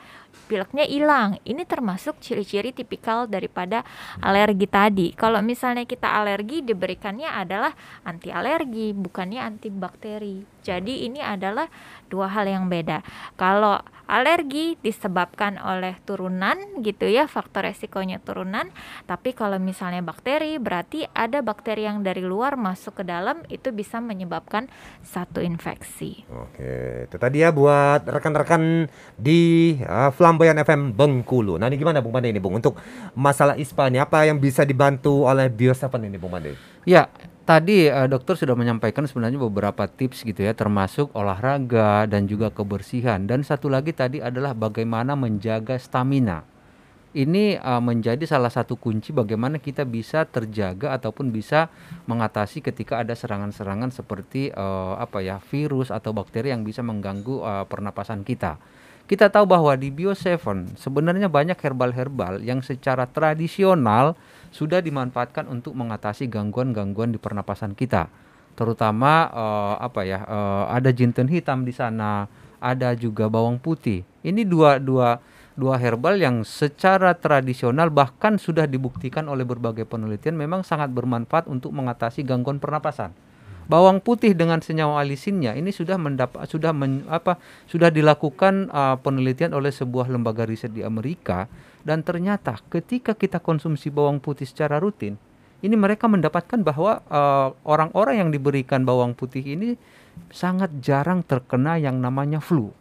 pileknya 0.46 0.86
hilang. 0.86 1.42
Ini 1.42 1.66
termasuk 1.66 2.22
ciri-ciri 2.22 2.72
tipikal 2.72 3.26
daripada 3.26 3.82
alergi 4.22 4.70
tadi. 4.70 5.08
Kalau 5.18 5.42
misalnya 5.42 5.84
kita 5.90 6.14
alergi 6.14 6.62
diberikannya 6.62 7.28
adalah 7.28 7.74
anti 8.06 8.30
alergi, 8.30 8.94
bukannya 8.94 9.42
antibakteri. 9.42 10.46
Jadi 10.68 11.08
ini 11.08 11.24
adalah 11.24 11.72
dua 12.12 12.28
hal 12.28 12.44
yang 12.48 12.68
beda. 12.68 13.00
Kalau 13.40 13.80
alergi 14.08 14.80
disebabkan 14.80 15.60
oleh 15.60 16.00
turunan 16.04 16.56
gitu 16.84 17.08
ya, 17.08 17.28
faktor 17.28 17.68
resikonya 17.68 18.20
turunan. 18.20 18.72
Tapi 19.08 19.36
kalau 19.36 19.60
misalnya 19.60 20.04
bakteri 20.04 20.60
berarti 20.60 21.08
ada 21.12 21.40
bakteri 21.40 21.88
yang 21.88 22.04
dari 22.04 22.24
luar 22.24 22.56
masuk 22.60 23.00
ke 23.00 23.04
dalam 23.08 23.44
itu 23.48 23.72
bisa 23.72 24.04
menyebabkan 24.04 24.72
satu 25.04 25.40
infeksi. 25.40 26.28
Oke, 26.32 27.08
itu 27.08 27.16
tadi 27.16 27.44
ya 27.44 27.56
buat 27.56 28.04
rekan-rekan 28.08 28.92
di 29.16 29.76
uh, 29.84 30.12
Flamboyan 30.28 30.60
FM 30.60 30.92
Bengkulu. 30.92 31.56
Nah, 31.56 31.72
ini 31.72 31.80
gimana 31.80 32.04
Bung 32.04 32.12
Pande 32.12 32.28
ini 32.28 32.44
Bung 32.44 32.60
untuk 32.60 32.76
masalah 33.16 33.56
ISPA 33.56 33.88
ini 33.88 34.04
apa 34.04 34.28
yang 34.28 34.44
bisa 34.44 34.68
dibantu 34.68 35.24
oleh 35.24 35.48
Bioseven 35.48 36.04
ini 36.04 36.20
Bung 36.20 36.36
Pande? 36.36 36.60
Ya, 36.84 37.08
tadi 37.48 37.88
uh, 37.88 38.12
dokter 38.12 38.36
sudah 38.36 38.52
menyampaikan 38.52 39.08
sebenarnya 39.08 39.40
beberapa 39.40 39.88
tips 39.88 40.28
gitu 40.28 40.44
ya 40.44 40.52
termasuk 40.52 41.16
olahraga 41.16 42.04
dan 42.12 42.28
juga 42.28 42.52
kebersihan 42.52 43.24
dan 43.24 43.48
satu 43.48 43.72
lagi 43.72 43.96
tadi 43.96 44.20
adalah 44.20 44.52
bagaimana 44.52 45.16
menjaga 45.16 45.80
stamina 45.80 46.44
ini 47.16 47.56
uh, 47.56 47.80
menjadi 47.80 48.28
salah 48.28 48.52
satu 48.52 48.76
kunci 48.76 49.16
bagaimana 49.16 49.64
kita 49.64 49.88
bisa 49.88 50.28
terjaga 50.28 50.92
ataupun 50.92 51.32
bisa 51.32 51.72
mengatasi 52.04 52.60
ketika 52.60 53.00
ada 53.00 53.16
serangan-serangan 53.16 53.96
seperti 53.96 54.52
uh, 54.52 55.00
apa 55.00 55.24
ya 55.24 55.40
virus 55.40 55.88
atau 55.88 56.12
bakteri 56.12 56.52
yang 56.52 56.68
bisa 56.68 56.84
mengganggu 56.84 57.48
uh, 57.48 57.64
pernapasan 57.64 58.28
kita. 58.28 58.60
Kita 59.08 59.32
tahu 59.32 59.48
bahwa 59.48 59.72
di 59.80 59.88
Bio7 59.88 60.76
sebenarnya 60.76 61.32
banyak 61.32 61.56
herbal-herbal 61.56 62.44
yang 62.44 62.60
secara 62.60 63.08
tradisional 63.08 64.20
sudah 64.52 64.84
dimanfaatkan 64.84 65.48
untuk 65.48 65.80
mengatasi 65.80 66.28
gangguan-gangguan 66.28 67.16
di 67.16 67.20
pernapasan 67.20 67.72
kita. 67.72 68.12
Terutama 68.60 69.32
uh, 69.32 69.76
apa 69.80 70.04
ya? 70.04 70.28
Uh, 70.28 70.68
ada 70.68 70.92
jinten 70.92 71.32
hitam 71.32 71.64
di 71.64 71.72
sana, 71.72 72.28
ada 72.60 72.92
juga 73.00 73.32
bawang 73.32 73.56
putih. 73.56 74.04
Ini 74.28 74.44
dua 74.44 74.76
dua 74.76 75.24
dua 75.56 75.80
herbal 75.80 76.20
yang 76.20 76.44
secara 76.44 77.16
tradisional 77.16 77.88
bahkan 77.88 78.36
sudah 78.36 78.68
dibuktikan 78.68 79.32
oleh 79.32 79.48
berbagai 79.48 79.88
penelitian 79.88 80.36
memang 80.36 80.68
sangat 80.68 80.92
bermanfaat 80.92 81.48
untuk 81.48 81.72
mengatasi 81.72 82.28
gangguan 82.28 82.60
pernapasan. 82.60 83.16
Bawang 83.68 84.00
putih 84.00 84.32
dengan 84.32 84.64
senyawa 84.64 85.04
alisinnya 85.04 85.52
ini 85.52 85.76
sudah 85.76 86.00
mendapat 86.00 86.48
sudah 86.48 86.72
men, 86.72 87.04
apa 87.12 87.36
sudah 87.68 87.92
dilakukan 87.92 88.72
uh, 88.72 88.96
penelitian 89.04 89.52
oleh 89.52 89.76
sebuah 89.76 90.08
lembaga 90.08 90.48
riset 90.48 90.72
di 90.72 90.88
Amerika 90.88 91.52
dan 91.88 92.04
ternyata 92.04 92.60
ketika 92.68 93.16
kita 93.16 93.40
konsumsi 93.40 93.88
bawang 93.88 94.20
putih 94.20 94.44
secara 94.44 94.76
rutin, 94.76 95.16
ini 95.64 95.76
mereka 95.80 96.12
mendapatkan 96.12 96.60
bahwa 96.60 97.00
eh, 97.00 97.50
orang-orang 97.64 98.16
uh, 98.20 98.22
yang 98.28 98.30
diberikan 98.30 98.84
bawang 98.84 99.16
putih 99.16 99.40
ini 99.40 99.80
sangat 100.28 100.84
jarang 100.84 101.24
terkena 101.24 101.80
yang 101.80 102.04
namanya 102.04 102.44
flu. 102.44 102.76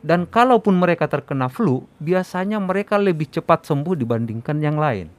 Dan 0.00 0.24
kalaupun 0.24 0.80
mereka 0.80 1.04
terkena 1.04 1.52
flu, 1.52 1.84
biasanya 2.00 2.56
mereka 2.56 2.96
lebih 2.96 3.28
cepat 3.28 3.68
sembuh 3.68 3.92
dibandingkan 3.92 4.56
yang 4.64 4.80
lain. 4.80 5.12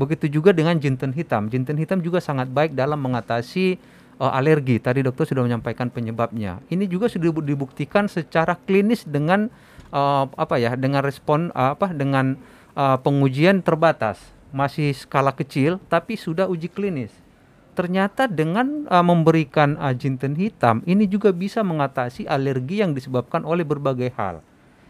Begitu 0.00 0.40
juga 0.40 0.56
dengan 0.56 0.80
jinten 0.80 1.12
hitam. 1.12 1.52
Jinten 1.52 1.76
hitam 1.76 2.00
juga 2.00 2.24
sangat 2.24 2.48
baik 2.48 2.72
dalam 2.72 2.96
mengatasi 3.04 3.76
uh, 4.20 4.32
alergi. 4.32 4.80
Tadi 4.80 5.04
dokter 5.04 5.28
sudah 5.28 5.44
menyampaikan 5.44 5.88
penyebabnya. 5.88 6.60
Ini 6.68 6.84
juga 6.88 7.08
sudah 7.08 7.30
dibuktikan 7.42 8.08
secara 8.10 8.56
klinis 8.56 9.06
dengan 9.06 9.48
uh, 9.92 10.24
apa 10.34 10.56
ya 10.58 10.74
dengan 10.74 11.02
respon 11.04 11.52
uh, 11.54 11.76
apa 11.76 11.92
dengan 11.92 12.38
uh, 12.76 12.98
pengujian 13.00 13.62
terbatas 13.62 14.20
masih 14.54 14.94
skala 14.94 15.34
kecil 15.34 15.82
tapi 15.90 16.14
sudah 16.14 16.46
uji 16.46 16.70
klinis 16.70 17.12
ternyata 17.76 18.24
dengan 18.24 18.88
uh, 18.88 19.04
memberikan 19.04 19.76
uh, 19.76 19.92
jinten 19.92 20.32
hitam 20.38 20.80
ini 20.88 21.04
juga 21.04 21.32
bisa 21.34 21.60
mengatasi 21.60 22.24
alergi 22.24 22.80
yang 22.80 22.96
disebabkan 22.96 23.44
oleh 23.44 23.66
berbagai 23.66 24.12
hal 24.16 24.40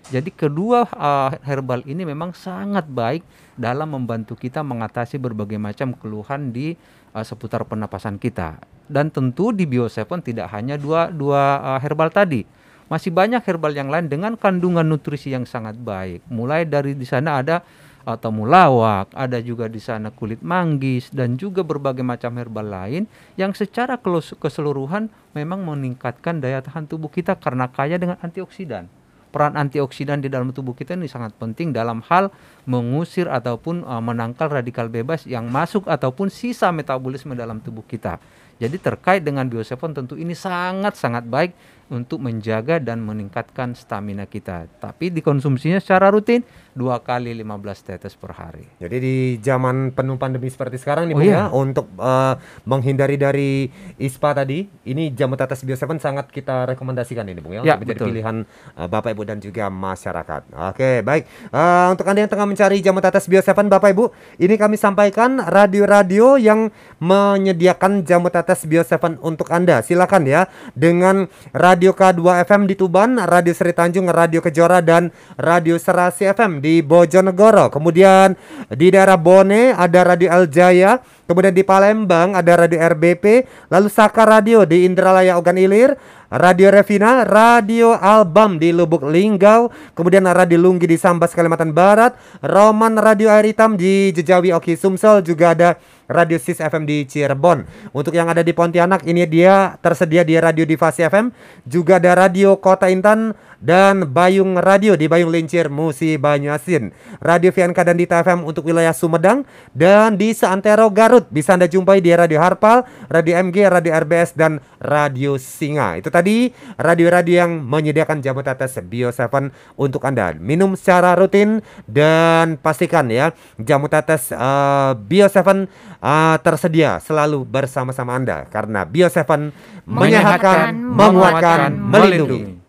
jadi 0.07 0.31
kedua 0.31 0.87
uh, 0.95 1.35
herbal 1.43 1.83
ini 1.83 2.07
memang 2.07 2.31
sangat 2.31 2.87
baik 2.87 3.27
dalam 3.59 3.91
membantu 3.91 4.39
kita 4.39 4.63
mengatasi 4.63 5.19
berbagai 5.19 5.59
macam 5.59 5.99
keluhan 5.99 6.55
di 6.55 6.79
uh, 7.11 7.27
seputar 7.27 7.67
pernapasan 7.67 8.23
kita 8.23 8.63
dan 8.87 9.11
tentu 9.11 9.51
di 9.51 9.67
Bio7 9.67 10.07
tidak 10.23 10.51
hanya 10.55 10.79
dua 10.79 11.11
dua 11.11 11.59
uh, 11.61 11.81
herbal 11.83 12.11
tadi 12.11 12.47
masih 12.87 13.11
banyak 13.11 13.43
herbal 13.43 13.75
yang 13.75 13.91
lain 13.91 14.07
dengan 14.07 14.39
kandungan 14.39 14.87
nutrisi 14.87 15.35
yang 15.35 15.43
sangat 15.43 15.75
baik. 15.75 16.23
Mulai 16.31 16.63
dari 16.67 16.95
di 16.95 17.03
sana 17.03 17.43
ada 17.43 17.67
atau 18.07 18.31
mulawak, 18.31 19.11
ada 19.11 19.43
juga 19.43 19.67
di 19.67 19.83
sana 19.83 20.15
kulit 20.15 20.39
manggis 20.39 21.11
dan 21.11 21.35
juga 21.35 21.67
berbagai 21.67 22.07
macam 22.07 22.39
herbal 22.39 22.63
lain 22.63 23.03
yang 23.35 23.51
secara 23.51 23.99
keseluruhan 24.39 25.11
memang 25.35 25.67
meningkatkan 25.67 26.39
daya 26.39 26.63
tahan 26.63 26.87
tubuh 26.87 27.11
kita 27.11 27.35
karena 27.35 27.67
kaya 27.67 27.99
dengan 27.99 28.15
antioksidan. 28.23 28.87
Peran 29.35 29.59
antioksidan 29.59 30.23
di 30.23 30.31
dalam 30.31 30.55
tubuh 30.55 30.73
kita 30.73 30.95
ini 30.95 31.11
sangat 31.11 31.35
penting 31.35 31.75
dalam 31.75 32.01
hal 32.07 32.31
mengusir 32.65 33.27
ataupun 33.27 33.83
uh, 33.83 33.99
menangkal 33.99 34.49
radikal 34.49 34.87
bebas 34.87 35.27
yang 35.27 35.51
masuk 35.51 35.85
ataupun 35.91 36.31
sisa 36.31 36.71
metabolisme 36.71 37.35
dalam 37.35 37.59
tubuh 37.59 37.83
kita. 37.85 38.23
Jadi 38.57 38.77
terkait 38.81 39.21
dengan 39.21 39.45
Bio7 39.45 39.77
tentu 39.93 40.17
ini 40.17 40.33
sangat-sangat 40.33 41.29
baik 41.29 41.53
untuk 41.87 42.19
menjaga 42.19 42.83
dan 42.83 43.03
meningkatkan 43.03 43.79
stamina 43.79 44.27
kita. 44.27 44.67
Tapi 44.83 45.15
dikonsumsinya 45.15 45.79
secara 45.79 46.11
rutin 46.11 46.43
dua 46.77 47.01
kali 47.01 47.33
15 47.33 47.87
tetes 47.87 48.13
per 48.19 48.37
hari. 48.37 48.67
Jadi 48.83 48.97
di 49.01 49.17
zaman 49.41 49.95
penuh 49.97 50.21
pandemi 50.21 50.51
seperti 50.53 50.77
sekarang 50.77 51.09
nih 51.09 51.17
oh, 51.17 51.23
iya. 51.23 51.33
ya 51.33 51.43
untuk 51.49 51.89
uh, 51.97 52.37
menghindari 52.69 53.17
dari 53.17 53.71
ISPA 53.97 54.45
tadi, 54.45 54.67
ini 54.85 55.15
jamu 55.15 55.39
tetes 55.39 55.63
Bio7 55.63 55.97
sangat 56.03 56.29
kita 56.29 56.69
rekomendasikan 56.75 57.25
ini 57.31 57.41
Bung 57.41 57.57
ya, 57.57 57.65
ya 57.65 57.79
untuk 57.79 57.89
menjadi 57.89 58.01
betul. 58.03 58.09
pilihan 58.13 58.37
uh, 58.77 58.89
Bapak 58.91 59.17
Ibu 59.17 59.23
dan 59.25 59.39
juga 59.41 59.71
masyarakat. 59.73 60.43
Oke, 60.75 61.01
baik. 61.01 61.23
Uh, 61.49 61.95
untuk 61.95 62.05
Anda 62.11 62.27
yang 62.27 62.33
tengah 62.33 62.49
mencari 62.51 62.77
jamu 62.83 63.01
tetes 63.01 63.25
Bio7 63.25 63.57
Bapak 63.71 63.95
Ibu, 63.95 64.05
ini 64.43 64.55
kami 64.59 64.77
sampaikan 64.77 65.41
radio-radio 65.41 66.37
yang 66.37 66.69
menyediakan 66.99 68.05
jamu 68.05 68.29
tetes 68.29 68.67
Bio7 68.69 69.23
untuk 69.23 69.49
Anda. 69.49 69.81
Silakan 69.81 70.29
ya 70.29 70.51
dengan 70.77 71.31
Radio 71.57 71.76
K2 71.77 72.25
FM 72.49 72.65
di 72.65 72.73
Tuban, 72.73 73.21
Radio 73.21 73.53
Seri 73.53 73.77
Tanjung, 73.77 74.09
Radio 74.09 74.41
Kejora 74.41 74.81
dan 74.81 75.13
Radio 75.37 75.77
Serasi 75.77 76.25
FM 76.25 76.65
di 76.65 76.81
Bojonegoro. 76.81 77.69
Kemudian 77.69 78.33
di 78.73 78.89
daerah 78.89 79.21
Bone 79.21 79.77
ada 79.77 80.01
Radio 80.01 80.33
El 80.33 80.49
Jaya. 80.49 81.05
Kemudian 81.29 81.53
di 81.53 81.61
Palembang 81.61 82.33
ada 82.33 82.57
Radio 82.57 82.81
RBP. 82.81 83.45
Lalu 83.69 83.89
Saka 83.93 84.25
Radio 84.25 84.65
di 84.65 84.89
Indralaya 84.89 85.37
Ogan 85.37 85.61
Ilir. 85.61 85.93
Radio 86.27 86.75
Revina, 86.75 87.23
Radio 87.23 87.95
Album 87.95 88.59
di 88.59 88.75
Lubuk 88.75 89.07
Linggau, 89.07 89.71
kemudian 89.95 90.27
Radio 90.27 90.59
Lunggi 90.59 90.91
di 90.91 90.99
Sambas 90.99 91.31
Kalimantan 91.31 91.71
Barat, 91.71 92.19
Roman 92.43 92.99
Radio 92.99 93.31
Air 93.31 93.55
Hitam 93.55 93.79
di 93.79 94.11
Jejawi 94.11 94.51
Oki 94.51 94.75
Sumsel, 94.75 95.23
juga 95.23 95.55
ada 95.55 95.79
Radio 96.11 96.39
Sis 96.39 96.59
FM 96.59 96.87
di 96.87 97.07
Cirebon. 97.07 97.67
Untuk 97.95 98.15
yang 98.15 98.31
ada 98.31 98.43
di 98.43 98.55
Pontianak 98.55 99.07
ini 99.07 99.27
dia 99.27 99.79
tersedia 99.83 100.23
di 100.23 100.39
Radio 100.39 100.67
Divasi 100.67 101.07
FM, 101.07 101.31
juga 101.67 101.99
ada 102.03 102.15
Radio 102.27 102.59
Kota 102.59 102.91
Intan 102.91 103.35
dan 103.59 104.13
Bayung 104.13 104.61
Radio 104.61 104.95
di 104.95 105.09
Bayung 105.09 105.33
Lincir 105.33 105.67
Musi 105.73 106.15
Banyuasin. 106.21 106.93
Radio 107.19 107.51
VNK 107.51 107.79
dan 107.83 107.97
Dita 107.97 108.21
FM 108.23 108.45
untuk 108.47 108.69
wilayah 108.69 108.93
Sumedang 108.93 109.43
dan 109.73 110.15
di 110.15 110.31
Seantero 110.37 110.87
Garut 110.93 111.27
bisa 111.33 111.57
Anda 111.57 111.67
jumpai 111.67 111.99
di 111.99 112.13
Radio 112.13 112.39
Harpal, 112.39 112.85
Radio 113.11 113.35
MG, 113.41 113.67
Radio 113.67 113.93
RBS 113.97 114.37
dan 114.37 114.63
Radio 114.79 115.41
Singa. 115.41 115.99
Itu 115.99 116.13
tadi, 116.17 116.49
radio-radio 116.81 117.45
yang 117.45 117.53
menyediakan 117.61 118.25
jamu 118.25 118.41
tetes 118.41 118.81
Bio 118.89 119.13
7 119.13 119.53
untuk 119.77 120.01
Anda. 120.09 120.33
Minum 120.33 120.73
secara 120.73 121.13
rutin 121.13 121.61
dan 121.85 122.57
pastikan 122.57 123.13
ya, 123.13 123.37
jamu 123.61 123.93
tetes 123.93 124.33
uh, 124.33 124.97
Bio 124.97 125.29
7 125.29 125.45
uh, 125.45 125.53
eh, 126.01 126.37
tersedia 126.41 126.97
selalu 127.05 127.45
bersama-sama 127.45 128.17
Anda 128.17 128.49
karena 128.49 128.89
Bio 128.89 129.13
7 129.13 129.53
menyehatkan, 129.85 130.73
menguatkan, 130.73 131.77
melindungi. 131.77 132.65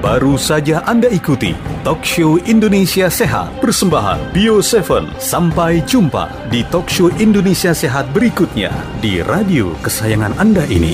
Baru 0.00 0.34
saja 0.40 0.82
Anda 0.88 1.06
ikuti 1.06 1.69
Talkshow 1.80 2.36
Indonesia 2.44 3.08
Sehat. 3.08 3.56
Persembahan 3.56 4.36
Bio 4.36 4.60
7. 4.60 5.16
Sampai 5.16 5.80
jumpa 5.88 6.28
di 6.52 6.60
Talkshow 6.68 7.08
Indonesia 7.16 7.72
Sehat 7.72 8.12
berikutnya 8.12 8.68
di 9.00 9.24
radio 9.24 9.72
kesayangan 9.80 10.36
Anda 10.36 10.68
ini. 10.68 10.92